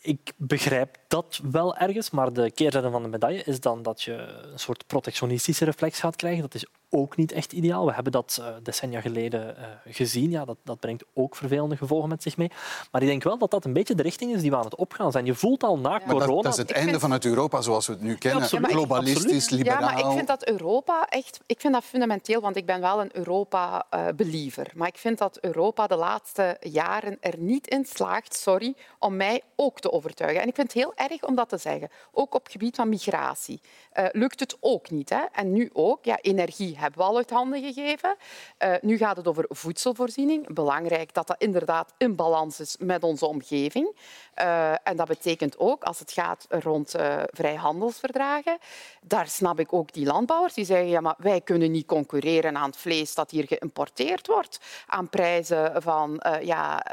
[0.00, 4.12] Ik begrijp dat wel ergens, maar de keerzijde van de medaille is dan dat je
[4.52, 6.42] een soort protectionistische reflex gaat krijgen.
[6.42, 7.86] Dat is ook niet echt ideaal.
[7.86, 10.30] We hebben dat uh, decennia geleden uh, gezien.
[10.30, 12.50] Ja, dat, dat brengt ook vervelende gevolgen met zich mee.
[12.90, 14.76] Maar ik denk wel dat dat een beetje de richting is die we aan het
[14.76, 15.24] opgaan zijn.
[15.24, 16.26] Je voelt al na Ja, corona...
[16.26, 18.48] dat, dat is het einde vind- van het Europa zoals we het nu kennen.
[18.50, 19.80] Ja, Globalistisch, liberaal.
[19.80, 21.40] Ja, maar ik vind dat Europa echt...
[21.46, 24.70] Ik vind dat fundamenteel, want ik ben wel een Europa-believer.
[24.74, 29.42] maar ik vind dat Europa de laatste jaren er niet in slaagt, sorry, om mij
[29.56, 30.42] ook te overtuigen.
[30.42, 31.90] En ik vind het heel erg om dat te zeggen.
[32.12, 33.60] Ook op het gebied van migratie.
[33.92, 35.08] eh, lukt het ook niet.
[35.08, 35.24] Hè?
[35.32, 36.04] En nu ook.
[36.04, 38.16] Ja, energie hebben we al uit handen gegeven.
[38.58, 40.54] Eh, nu gaat het over voedselvoorziening.
[40.54, 43.96] Belangrijk dat dat inderdaad in balans is met onze omgeving.
[44.34, 46.94] Eh, en dat betekent ook, als het gaat rond
[47.26, 48.58] vrijhandelsverdragen,
[49.02, 52.68] daar snap ik ook die landbouwers die zeggen ja, maar wij kunnen niet concurreren aan
[52.68, 56.84] het vlees dat hier geïmporteerd wordt, aan prijzen, van, ja,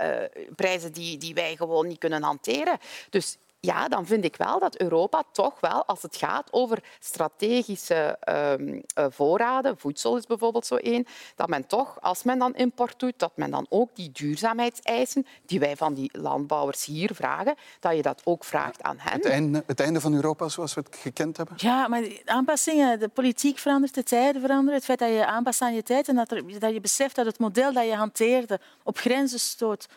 [0.55, 2.77] prijzen die, die wij gewoon niet kunnen hanteren.
[3.09, 8.17] Dus ja, dan vind ik wel dat Europa toch wel, als het gaat over strategische
[8.19, 11.05] ehm, eh, voorraden, voedsel is bijvoorbeeld zo één,
[11.35, 15.59] dat men toch, als men dan import doet, dat men dan ook die duurzaamheidseisen die
[15.59, 19.13] wij van die landbouwers hier vragen, dat je dat ook vraagt aan hen.
[19.13, 21.55] Het einde, het einde van Europa zoals we het gekend hebben?
[21.57, 24.73] Ja, maar die aanpassingen, de politiek verandert, de tijden veranderen.
[24.73, 27.25] Het feit dat je aanpast aan je tijd en dat, er, dat je beseft dat
[27.25, 29.87] het model dat je hanteerde op grenzen stoot.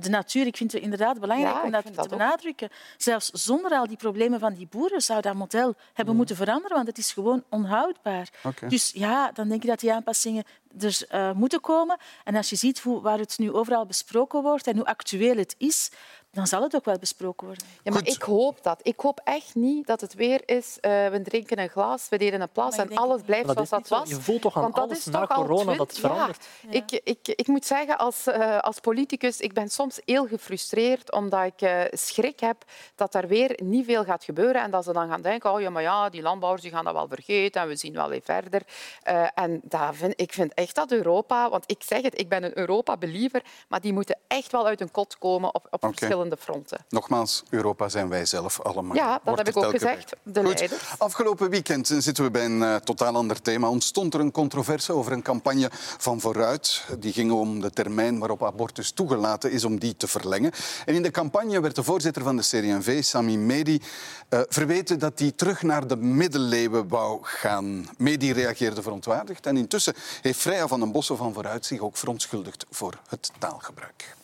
[0.00, 2.08] De natuur, ik vind het inderdaad belangrijk Ja, om dat te ook.
[2.08, 2.68] benadrukken.
[2.96, 6.88] Zelfs zonder al die problemen van die boeren zou dat model hebben moeten veranderen, want
[6.88, 8.28] het is gewoon onhoudbaar.
[8.68, 10.44] Dus ja, dan denk ik dat die aanpassingen
[10.80, 11.96] er eh, moeten komen.
[12.24, 15.54] En als je ziet hoe, waar het nu overal besproken wordt en hoe actueel het
[15.58, 15.90] is,
[16.30, 17.66] dan zal het ook wel besproken worden.
[17.82, 18.80] Ja, maar ik hoop dat.
[18.82, 20.78] Ik hoop echt niet dat het weer is.
[20.80, 23.88] eh, we drinken een glas, we deden een plas en alles blijft dat zoals dat
[23.88, 24.08] was.
[24.08, 25.98] Je voelt toch aan Want dat alles is na toch al corona twint- dat het
[25.98, 26.46] verandert.
[26.70, 26.72] Ja.
[26.72, 31.44] Ik, ik, ik moet zeggen, als, eh, als politicus, ik ben soms heel gefrustreerd omdat
[31.44, 32.64] ik eh, schrik heb
[32.94, 35.70] dat er weer niet veel gaat gebeuren en dat ze dan gaan denken, oh ja,
[35.70, 38.62] maar ja, die landbouwers die gaan dat wel vergeten en we zien wel even verder.
[39.02, 42.42] Eh, en dat vind, ik vind echt dat Europa, want ik zeg het, ik ben
[42.44, 46.84] een Europa-believer, maar die moeten echt wel uit een kot komen op, op verschillende fronten.
[46.88, 48.96] Nogmaals, Europa zijn wij zelf allemaal.
[48.96, 50.16] Ja, dat Wordt heb ik ook gezegd.
[50.22, 50.58] De Goed.
[50.58, 50.94] leiders.
[50.98, 53.68] Afgelopen weekend zitten we bij een eh, totaal ander thema.
[53.68, 56.84] Ontstond er een controverse over een campagne van Vooruit.
[56.98, 60.52] Die ging om de termijn waarop abortus toegelaten is, om die te verlengen.
[60.84, 63.82] En in de campagne werd de voorzitter van de CD&V, Sami Medi,
[64.28, 67.86] eh, verweten dat hij terug naar de middeleeuwen wou gaan.
[67.96, 69.46] Medi reageerde verontwaardigd.
[69.46, 74.16] En intussen heeft Freya van den Bossen van Vooruit zich ook verontschuldigd voor het taalgebruik.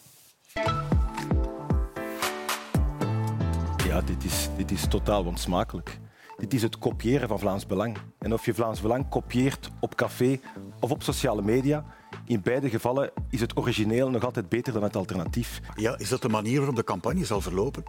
[3.94, 5.98] Ja, dit is, dit is totaal onsmakelijk.
[6.36, 7.96] Dit is het kopiëren van Vlaams Belang.
[8.18, 10.40] En of je Vlaams Belang kopieert op café
[10.80, 11.84] of op sociale media,
[12.26, 15.60] in beide gevallen is het origineel nog altijd beter dan het alternatief.
[15.74, 17.84] Ja, is dat de manier waarop de campagne zal verlopen?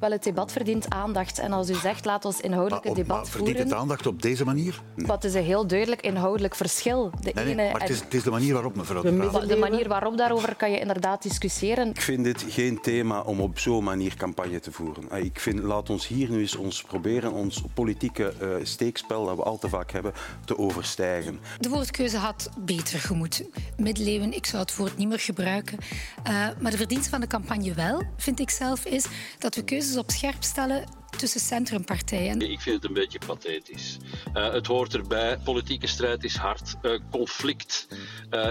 [0.00, 1.38] Wel, het debat verdient aandacht.
[1.38, 3.82] En als u zegt, laat ons inhoudelijk Maar, een op- maar debat verdient het voeren.
[3.82, 4.82] aandacht op deze manier?
[4.96, 7.10] Wat is een heel duidelijk inhoudelijk verschil.
[7.20, 9.44] De, Nee, nee, ene maar het is, het de manier waarop, mevrouw de Graaf.
[9.44, 11.88] de manier waarop daarover kan je inderdaad discussiëren.
[11.88, 15.10] Ik vind dit geen thema om op zo'n manier campagne te voeren.
[15.10, 19.36] Eh, Ik vind, laat ons hier nu eens ons proberen ons politieke eh, steekspel dat
[19.36, 20.12] we al te vaak hebben
[20.44, 21.38] te overstijgen.
[21.60, 23.46] De woordkeuze had beter gemoeten.
[23.76, 25.78] Middeleeuwen, ik zou het woord niet meer gebruiken.
[26.22, 29.06] Eh, maar de verdienste van de campagne wel, vind ik zelf, is
[29.38, 30.84] dat we keuzes op scherp stellen
[31.16, 32.40] tussen centrumpartijen.
[32.40, 33.96] Ik vind het een beetje pathetisch.
[34.32, 35.38] Eh, het hoort erbij.
[35.44, 36.74] Politieke strijd is hard.
[36.82, 37.88] Eh, conflict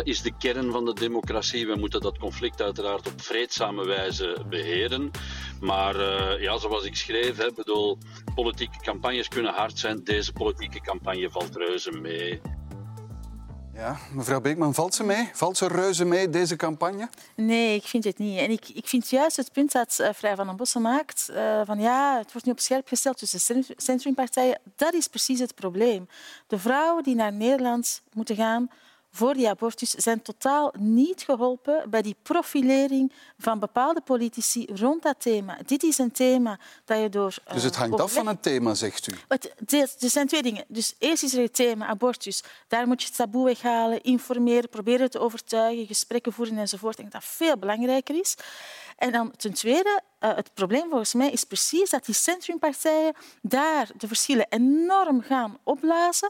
[0.04, 1.68] is de kern van de democratie.
[1.68, 5.12] We moeten dat conflict uiteraard op vreedzame wijze beheren.
[5.60, 5.96] Maar
[6.42, 7.98] ja, zoals ik schreef, hè, bedoel,
[8.36, 10.04] politieke campagnes kunnen hard zijn.
[10.04, 12.42] Deze politieke campagne valt reuze mee.
[13.78, 15.30] Ja, mevrouw Beekman, valt ze mee?
[15.34, 17.10] Valt ze reuze mee, deze campagne?
[17.36, 18.40] Nee, ik vind het niet.
[18.40, 21.62] En ik, ik vind juist het punt dat uh, Vrij van den Bossen maakt, uh,
[21.66, 26.08] van ja, het wordt nu op scherp gesteld tussen centrumpartijen, dat is precies het probleem.
[26.48, 28.70] De vrouwen die naar Nederland moeten gaan
[29.18, 35.22] voor die abortus zijn totaal niet geholpen bij die profilering van bepaalde politici rond dat
[35.22, 35.58] thema.
[35.66, 37.36] Dit is een thema dat je door...
[37.54, 39.14] Dus het uh, hangt af van het thema, zegt u.
[39.68, 40.66] er zijn twee dingen.
[40.68, 42.44] Dus eerst is er het thema abortus.
[42.68, 46.94] Daar moet je het taboe weghalen, informeren, proberen te overtuigen, gesprekken voeren enzovoort.
[46.94, 48.36] Ik denk dat dat veel belangrijker is.
[48.98, 53.90] En dan ten tweede, eh, het probleem volgens mij is precies dat die centrumpartijen daar
[53.98, 56.30] de verschillen enorm gaan opblazen.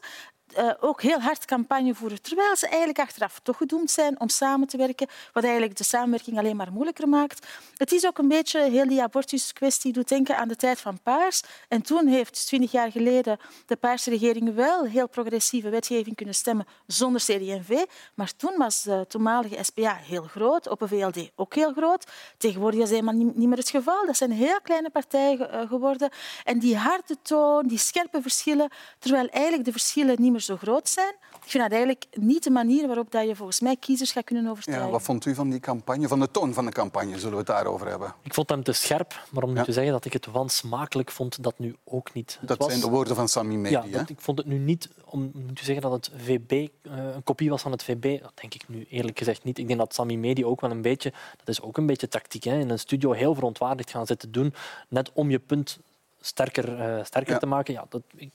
[0.58, 4.68] Eh, ook heel hard campagne voeren, terwijl ze eigenlijk achteraf toch gedoemd zijn om samen
[4.68, 7.47] te werken, wat eigenlijk de samenwerking alleen maar moeilijker maakt.
[7.78, 11.41] Het is ook een beetje, heel die abortuskwestie doet denken aan de tijd van Paars.
[11.68, 16.36] En toen heeft, dus twintig jaar geleden, de Paarse regering wel heel progressieve wetgeving kunnen
[16.36, 17.86] stemmen zonder CD&V.
[18.14, 22.05] Maar toen was de toenmalige SPA heel groot, Open VLD ook heel groot.
[22.38, 24.05] Tegenwoordig is dat helemaal niet meer het geval.
[24.05, 26.10] Dat zijn heel kleine partijen eh, geworden.
[26.43, 30.89] En die harde toon, die scherpe verschillen, terwijl eigenlijk de verschillen niet meer zo groot
[30.89, 31.16] zijn.
[31.43, 34.48] Ik vind dat eigenlijk niet de manier waarop dat je volgens mij kiezers gaat kunnen
[34.48, 34.86] overtuigen.
[34.86, 37.16] Ja, wat vond u van die campagne, van de toon van de campagne?
[37.16, 38.14] Zullen we het daarover hebben?
[38.24, 41.43] Ik vond hem te scherp, maar om nu te zeggen dat ik het wansmakelijk vond,
[41.43, 42.38] dat nu ook niet.
[42.41, 43.76] Dat was- zijn de woorden van Sami Medi.
[43.76, 46.91] Ja, dat- ik vond het nu niet om nu te zeggen dat het VB eh,
[47.16, 48.22] een kopie was van het VB.
[48.22, 49.58] Dat denk ik nu eerlijk gezegd niet.
[49.58, 52.43] Ik denk dat Sami Medi ook wel een beetje, dat is ook een beetje tactiek,
[52.43, 54.54] hè, in een studio heel verontwaardigd gaan zitten doen,
[54.88, 55.78] net om je punt
[56.22, 57.39] sterker, eh, sterker Ja.
[57.39, 57.74] te maken.
[57.74, 58.30] Ja, dat, ik,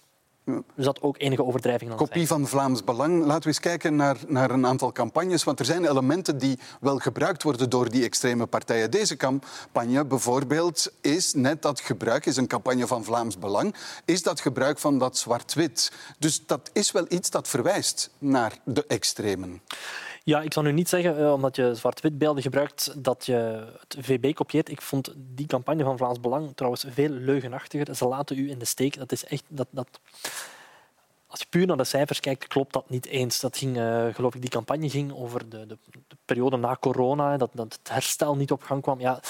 [0.45, 1.97] er zat ook enige overdrijving aan.
[1.97, 3.24] Kopie van Vlaams Belang.
[3.24, 5.45] Laten we eens kijken naar, naar een aantal campagnes.
[5.45, 8.90] Want er zijn elementen die wel gebruikt worden door die extreme partijen.
[8.90, 13.74] Deze campagne bijvoorbeeld is net dat gebruik, is een campagne van Vlaams Belang,
[14.05, 15.93] is dat gebruik van dat zwart-wit.
[16.18, 19.61] Dus dat is wel iets dat verwijst naar de extremen.
[20.25, 23.97] Ja, ik zal nu niet zeggen, eh, omdat je zwart-wit beelden gebruikt, dat je het
[23.99, 24.68] VB kopieert.
[24.68, 27.95] Ik vond die campagne van Vlaams Belang trouwens veel leugenachtiger.
[27.95, 28.99] Ze laten u in de steek.
[28.99, 29.45] Dat is echt...
[29.49, 30.01] Dat, dat...
[31.27, 33.41] Als je puur naar de cijfers kijkt, klopt dat niet eens.
[33.41, 37.37] Dat ging, eh, geloof ik, die campagne ging over de, de, de periode na corona,
[37.37, 39.01] dat, dat het herstel niet op gang kwam.
[39.01, 39.20] Ja,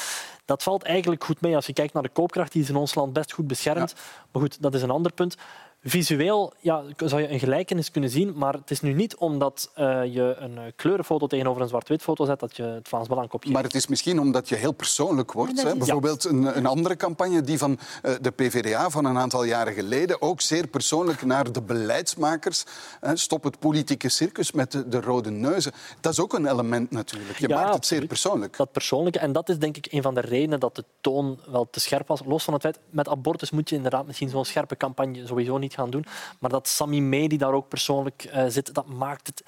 [0.45, 2.53] dat valt eigenlijk goed mee als je kijkt naar de koopkracht.
[2.53, 3.95] Die is in ons land best goed beschermd.
[4.33, 5.37] Maar goed, dat is een ander punt.
[5.85, 10.05] Visueel ja, zou je een gelijkenis kunnen zien, maar het is nu niet omdat eh,
[10.05, 13.55] je een eh, kleurenfoto tegenover een zwart-wit foto zet dat je het Vlaams Belang kopieert.
[13.55, 15.63] Maar het is misschien omdat je heel persoonlijk wordt.
[15.63, 15.77] Hè?
[15.77, 20.23] Bijvoorbeeld een, een andere campagne, die van eh, de PvdA van een aantal jaren geleden,
[20.23, 22.65] ook zeer persoonlijk naar de beleidsmakers.
[23.01, 23.17] Hè?
[23.17, 25.73] Stop het politieke circus met de, de rode neuzen.
[26.01, 27.39] Dat is ook een element natuurlijk.
[27.39, 28.57] Je Ja, maakt het zeer persoonlijk.
[28.57, 29.19] Dat persoonlijke.
[29.19, 32.09] En dat is denk ik een van de redenen dat de toon wel te scherp
[32.09, 32.21] was.
[32.27, 35.71] Los van het feit, met abortus moet je inderdaad misschien zo'n scherpe campagne sowieso niet
[35.75, 36.05] gaan doen.
[36.39, 39.45] Maar dat Sami Medi daar ook persoonlijk eh, zit, dat maakt het...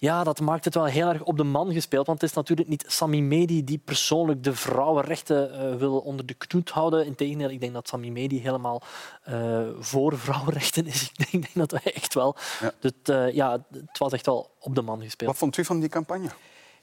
[0.00, 2.06] Ja, dat maakt het wel heel erg op de man gespeeld.
[2.06, 6.34] Want het is natuurlijk niet Sami Medi die persoonlijk de vrouwenrechten eh, wil onder de
[6.34, 7.06] knoet houden.
[7.06, 8.82] Integendeel, ik denk dat Sami Medi helemaal
[9.22, 11.02] eh, voor vrouwenrechten is.
[11.12, 12.36] Ik denk, denk dat hij echt wel...
[12.80, 12.92] Dus,
[13.32, 15.30] ja, het was echt wel op de man gespeeld.
[15.30, 16.28] Wat vond u van die campagne?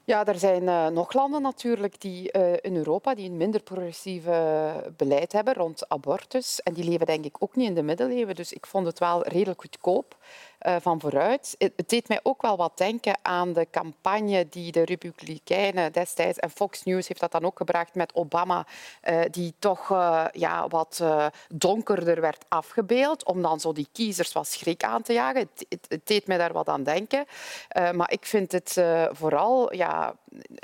[0.05, 4.23] Ja, er zijn eh, nog landen natuurlijk die, eh, in Europa die een minder progressief
[4.97, 6.61] beleid hebben rond abortus.
[6.61, 8.35] En die leven denk ik ook niet in de middeleeuwen.
[8.35, 10.17] Dus ik vond het wel redelijk goedkoop
[10.79, 11.55] van vooruit.
[11.57, 16.39] Het, deed mij ook wel wat denken aan de campagne die de Republikeinen destijds...
[16.39, 18.65] En Fox News heeft dat dan ook gebracht met Obama,
[19.01, 24.33] eh, die toch eh, ja, wat eh, donkerder werd afgebeeld, om dan zo die kiezers
[24.33, 25.39] wat schrik aan te jagen.
[25.39, 27.25] Het, het, het deed mij daar wat aan denken.
[27.67, 29.73] Eh, maar ik vind het eh, vooral...
[29.73, 30.15] Ja,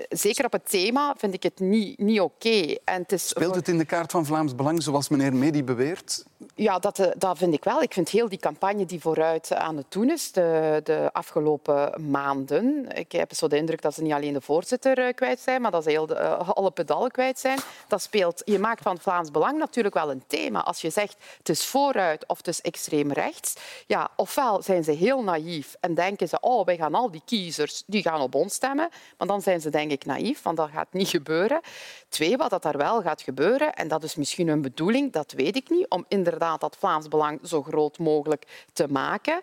[0.09, 2.75] zeker op het thema vind ik het niet, niet oké.
[2.83, 6.23] En het is Speelt het in de kaart van Vlaams Belang, zoals meneer Medi beweert?
[6.55, 7.81] ja, dat, eh, dat vind ik wel.
[7.81, 12.95] Ik vind heel die campagne die vooruit aan het doen is de, de afgelopen maanden.
[12.97, 15.71] Ik heb zo de indruk dat ze niet alleen de voorzitter eh, kwijt zijn, maar
[15.71, 17.59] dat ze heel de, eh, alle pedalen kwijt zijn.
[17.87, 20.63] Dat speelt, je maakt van Vlaams Belang natuurlijk wel een thema.
[20.63, 23.55] Als je zegt het is vooruit of het is extreem rechts,
[23.87, 27.83] ja, ofwel zijn ze heel naïef en denken ze oh, wij gaan al die kiezers
[27.85, 30.93] die gaan op ons stemmen, maar dan zijn ze denk ik naïef, want dat gaat
[30.93, 31.61] niet gebeuren.
[32.09, 35.55] Twee, wat dat daar wel gaat gebeuren, en dat is misschien hun bedoeling, dat weet
[35.55, 39.41] ik niet, om inderdaad dat Vlaams Belang zo groot mogelijk te maken,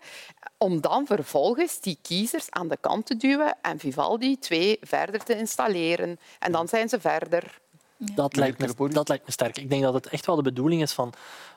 [0.56, 5.36] om dan vervolgens die kiezers aan de kant te duwen en Vivaldi 2 verder te
[5.38, 6.18] installeren.
[6.38, 7.58] En dan zijn ze verder.
[7.96, 9.56] Dat lijkt, me, dat lijkt me sterk.
[9.56, 11.12] Ik denk dat het echt wel de bedoeling is van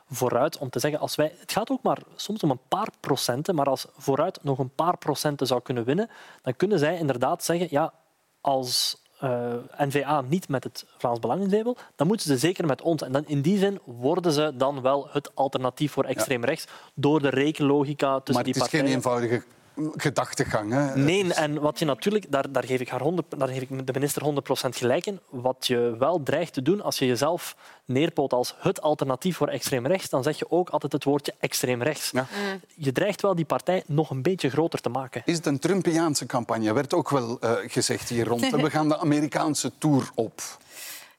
[0.10, 3.56] vooruit om te zeggen, als wij, het gaat ook maar soms om een paar procenten,
[3.56, 6.10] maar als vooruit nog een paar procenten zou kunnen winnen,
[6.42, 7.94] dan kunnen zij inderdaad zeggen, ja,
[8.42, 12.66] als eh, N-VA niet met het Vlaams Belang in zee wil, dan moeten ze zeker
[12.66, 13.02] met ons.
[13.02, 17.22] En dan, in die zin worden ze dan wel het alternatief voor extreem rechts door
[17.22, 18.86] de rekenlogica tussen Maar die het is partijen.
[18.86, 19.44] geen eenvoudige
[19.76, 20.72] gedachtegang.
[20.72, 20.96] Hè?
[20.96, 23.94] Nee, en wat je natuurlijk, daar, daar, geef ik haar 100, daar geef ik de
[23.94, 24.24] minister
[24.68, 25.20] 100% gelijk in.
[25.30, 27.56] Wat je wel dreigt te doen als je jezelf
[27.86, 31.84] neerpoot als het alternatief voor extreem rechts, dan zeg je ook altijd het woordje extreem
[31.84, 32.12] rechts.
[32.12, 32.28] Ja.
[32.76, 35.22] Je dreigt wel die partij nog een beetje groter te maken.
[35.26, 36.74] Is het een Trumpiaanse campagne?
[36.74, 38.50] Werd ook wel uh, gezegd hier rond.
[38.62, 40.42] We gaan de Amerikaanse tour op.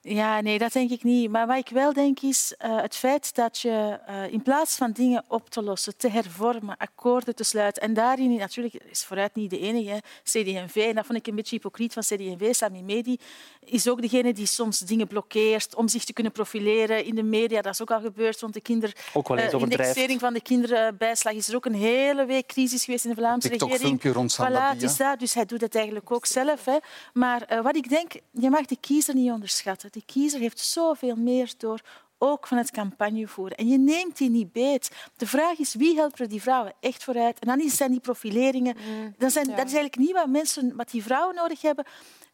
[0.05, 1.31] Ja, nee, dat denk ik niet.
[1.31, 4.93] Maar wat ik wel denk is uh, het feit dat je uh, in plaats van
[4.93, 9.51] dingen op te lossen, te hervormen, akkoorden te sluiten, en daarin natuurlijk is vooruit niet
[9.51, 13.19] de enige, CD&V, en dat vond ik een beetje hypocriet van CD&V, Sami Medi,
[13.65, 17.63] is ook degene die soms dingen blokkeert om zich te kunnen profileren in de media.
[17.63, 21.33] Dat is ook al gebeurd rond de kinderindexering uh, van de kinderbijslag.
[21.35, 24.03] Is er ook een hele week crisis geweest in de Vlaamse regering.
[24.03, 25.19] rond voilà, is dat.
[25.19, 26.65] Dus hij doet het eigenlijk ook zelf.
[26.65, 26.77] Hè.
[27.13, 29.91] Maar uh, wat ik denk, je mag de kiezer niet onderschatten.
[29.93, 31.80] De kiezer heeft zoveel meer door
[32.18, 33.57] ook van het campagnevoeren.
[33.57, 34.90] En je neemt die niet beet.
[35.16, 37.38] De vraag is, wie helpt die vrouwen echt vooruit?
[37.38, 38.76] En dan zijn die profileringen...
[38.76, 39.57] Mm, dat, zijn, ja.
[39.57, 41.84] dat is eigenlijk niet wat, mensen, wat die vrouwen nodig hebben.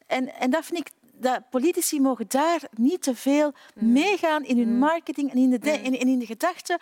[0.07, 4.79] En, en dat vind ik dat politici mogen daar niet te veel meegaan in hun
[4.79, 6.79] marketing en in de, en in de gedachten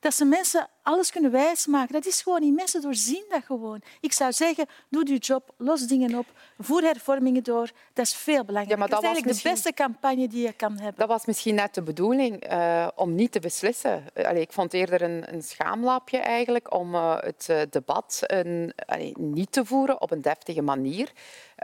[0.00, 1.92] dat ze mensen alles kunnen wijsmaken.
[1.92, 2.54] Dat is gewoon niet.
[2.54, 3.82] Mensen doorzien dat gewoon.
[4.00, 6.26] Ik zou zeggen, doe je job, los dingen op,
[6.58, 7.70] voer hervormingen door.
[7.92, 8.70] Dat is veel belangrijker.
[8.70, 9.50] Ja, maar dat, dat is eigenlijk misschien...
[9.50, 10.94] de beste campagne die je kan hebben.
[10.96, 14.04] Dat was misschien net de bedoeling, uh, om niet te beslissen.
[14.14, 19.12] Allee, ik vond eerder een, een schaamlapje eigenlijk om uh, het uh, debat een, allee,
[19.18, 21.12] niet te voeren op een deftige manier.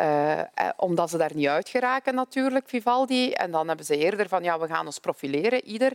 [0.00, 0.40] Uh,
[0.76, 3.32] omdat ze daar niet uit geraken natuurlijk, Vivaldi.
[3.32, 5.92] En dan hebben ze eerder van ja, we gaan ons profileren, ieder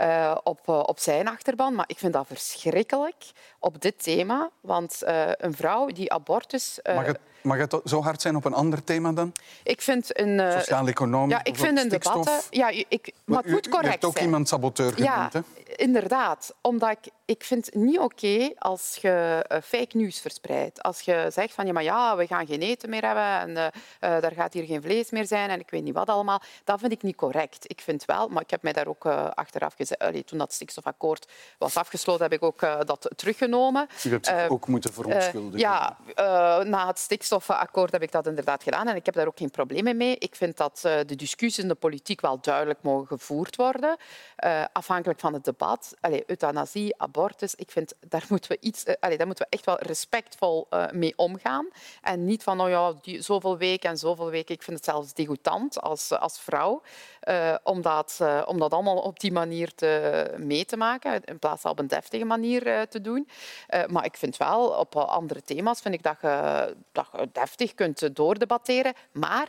[0.00, 1.74] uh, op, uh, op zijn achterban.
[1.74, 3.24] Maar ik vind dat verschrikkelijk
[3.58, 4.50] op dit thema.
[4.60, 5.00] Want
[5.36, 6.78] een vrouw die abortus...
[6.94, 9.32] Mag het, mag het zo hard zijn op een ander thema dan?
[9.62, 10.52] Ik vind een...
[10.52, 12.46] Sociaal-economisch Ja, ik vind een debat...
[12.50, 13.84] Ja, ik, maar, maar het moet correct zijn.
[13.84, 14.24] Je hebt ook zijn.
[14.24, 15.40] iemand saboteur genoemd, ja, hè?
[15.76, 20.82] Inderdaad, omdat ik, ik vind het niet oké okay als je uh, fake news verspreidt.
[20.82, 24.20] Als je zegt van ja, maar ja, we gaan geen eten meer hebben en uh,
[24.20, 26.42] daar gaat hier geen vlees meer zijn en ik weet niet wat allemaal.
[26.64, 27.70] Dat vind ik niet correct.
[27.70, 31.26] Ik vind wel, maar ik heb mij daar ook achteraf gezegd, allee, toen dat stikstofakkoord
[31.58, 33.86] was afgesloten, heb ik ook dat teruggenomen.
[34.04, 35.58] U hebt zich ook moeten verontschuldigen.
[35.58, 35.96] ja,
[36.62, 39.96] na het stikstofakkoord heb ik dat inderdaad gedaan en ik heb daar ook geen problemen
[39.96, 40.16] mee.
[40.18, 43.96] Ik vind dat de discussies in de politiek wel duidelijk mogen gevoerd worden,
[44.72, 45.94] afhankelijk van het debat.
[46.00, 47.21] Allee, euthanasie, abortus,
[47.56, 51.12] ik vind daar moeten we, iets, allee, daar moeten we echt wel respectvol uh, mee
[51.16, 51.68] omgaan.
[52.02, 54.54] En niet van oh ja, die, zoveel weken en zoveel weken.
[54.54, 56.82] Ik vind het zelfs degoutant als, als vrouw
[57.28, 61.38] uh, om, dat, uh, om dat allemaal op die manier te, mee te maken, in
[61.38, 63.28] plaats van op een deftige manier te doen.
[63.86, 68.16] maar ik vind wel, op andere thema's vind ik dat je, dat je deftig kunt
[68.16, 68.94] doordebatteren.
[69.12, 69.48] Maar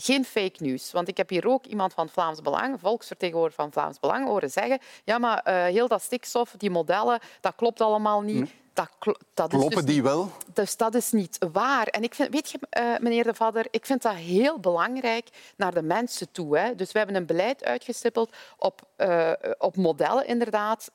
[0.00, 0.92] geen fake news.
[0.92, 4.78] Want ik heb hier ook iemand van Vlaams Belang, volksvertegenwoordiger van Vlaams Belang, horen zeggen
[5.04, 8.40] ja, maar uh, heel dat stikstof, die modellen, dat klopt allemaal niet.
[8.40, 8.66] Nee.
[8.72, 10.30] Dat, kl dat Kloppen dus die wel?
[10.52, 11.86] Dus dat is niet waar.
[11.86, 15.74] En ik vind, weet je, uh, meneer De Vadder, ik vind dat heel belangrijk naar
[15.74, 16.58] de mensen toe.
[16.58, 16.74] Hè.
[16.74, 20.90] Dus we hebben een beleid uitgestippeld op, uh, op modellen, inderdaad,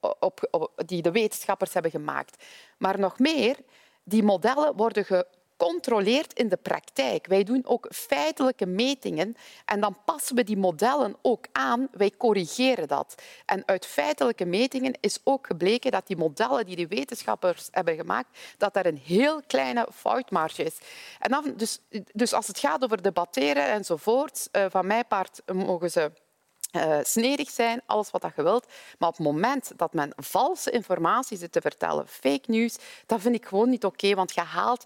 [0.00, 2.44] op, op, die de wetenschappers hebben gemaakt.
[2.78, 3.56] Maar nog meer,
[4.04, 5.26] die modellen worden ge
[5.68, 7.26] controleert in de praktijk.
[7.26, 11.88] Wij doen ook feitelijke metingen en dan passen we die modellen ook aan.
[11.92, 13.14] Wij corrigeren dat.
[13.46, 18.38] En uit feitelijke metingen is ook gebleken dat die modellen die de wetenschappers hebben gemaakt,
[18.58, 20.78] dat daar een heel kleine foutmarge is.
[21.18, 21.78] En dus,
[22.12, 26.12] dus als het gaat over debatteren enzovoort, uh, van mijn part mogen ze
[26.72, 28.66] uh, snedig zijn, alles wat je wilt.
[28.98, 33.34] Maar op het moment dat men valse informatie zit te vertellen, fake news, dat vind
[33.34, 34.84] ik gewoon niet oké, want je haalt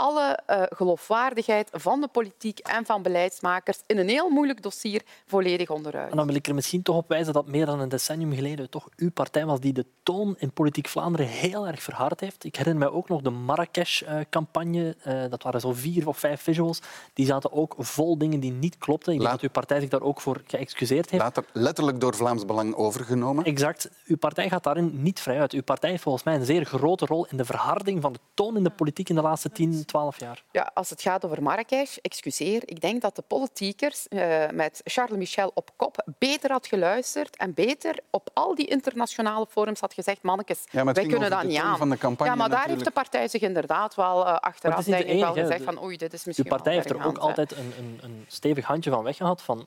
[0.00, 5.70] alle uh, geloofwaardigheid van de politiek en van beleidsmakers in een heel moeilijk dossier volledig
[5.70, 6.10] onderuit.
[6.10, 8.70] En dan wil ik er misschien toch op wijzen dat meer dan een decennium geleden
[8.70, 12.44] toch uw partij was die de toon in politiek Vlaanderen heel erg verhard heeft.
[12.44, 14.96] Ik herinner mij ook nog de Marrakesh-campagne.
[15.06, 16.80] Uh, dat waren zo vier of vijf visuals.
[17.12, 19.12] Die zaten ook vol dingen die niet klopten.
[19.12, 21.22] Ik denk dat uw partij zich daar ook voor geëxcuseerd heeft.
[21.22, 23.44] Later letterlijk door Vlaams Belang overgenomen.
[23.44, 23.90] Exact.
[24.06, 25.52] Uw partij gaat daarin niet vrij uit.
[25.52, 28.56] Uw partij heeft volgens mij een zeer grote rol in de verharding van de toon
[28.56, 30.42] in de politiek in de laatste tien 12 jaar.
[30.50, 35.18] Ja, als het gaat over Marrakesh, excuseer, ik denk dat de politiekers uh, met Charles
[35.18, 40.22] Michel op kop beter had geluisterd en beter op al die internationale forums had gezegd,
[40.22, 41.78] mannetjes, ja, wij kunnen dat niet aan.
[41.78, 42.84] Van de campagne, ja, maar daar natuurlijk.
[42.84, 46.12] heeft de partij zich inderdaad wel uh, achteraf denk ik, wel gezegd van oei, dit
[46.12, 49.02] is misschien Uw partij wel heeft er ook altijd een, een, een stevig handje van
[49.02, 49.66] weggehad van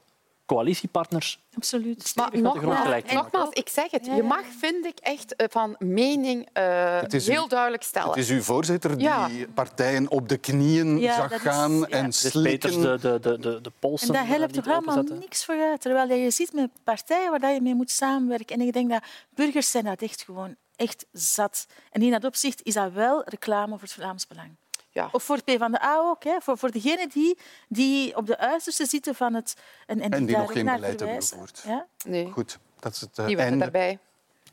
[0.53, 1.39] coalitiepartners.
[1.55, 2.11] Absoluut.
[2.15, 7.45] Maar nogmaals, nogmaals, ik zeg het, je mag, vind ik, echt van mening uh, heel
[7.45, 8.09] u, duidelijk stellen.
[8.09, 9.29] Het is uw voorzitter die ja.
[9.53, 12.81] partijen op de knieën ja, zag gaan is, en slikken.
[12.81, 15.81] De, de, de, de, de polsen en dat helpt toch helemaal niks vooruit.
[15.81, 18.59] Terwijl je ziet met partijen waar je mee moet samenwerken.
[18.59, 19.03] En ik denk dat
[19.35, 21.67] burgers zijn dat echt gewoon echt zat.
[21.91, 24.55] En in dat opzicht is dat wel reclame voor het Vlaams Belang.
[24.93, 25.09] Ja.
[25.11, 26.37] Of voor het PvdA ook, hè.
[26.41, 27.37] Voor, voor degenen die,
[27.67, 29.53] die op de uiterste zitten van het...
[29.85, 31.63] En, En die nog geen beleid hebben gevoerd.
[31.65, 31.85] Ja?
[32.05, 33.63] Nee, Goed, dat is het eh, die waren einde.
[33.63, 33.99] daarbij.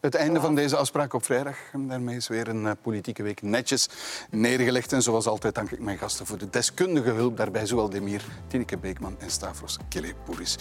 [0.01, 1.57] Het einde van deze afspraak op vrijdag.
[1.73, 3.89] En daarmee is weer een eh, politieke week netjes
[4.31, 4.93] neergelegd.
[4.93, 7.67] En zoals altijd dank ik mijn gasten voor de deskundige hulp daarbij.
[7.67, 10.57] Zowel Demir, Tineke Beekman en Stavros Kelipouris.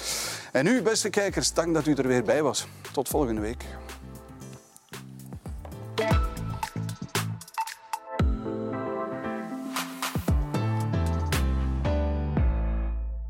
[0.51, 2.67] En u, beste kijkers, dank dat u er weer bij was.
[2.91, 3.63] Tot volgende week.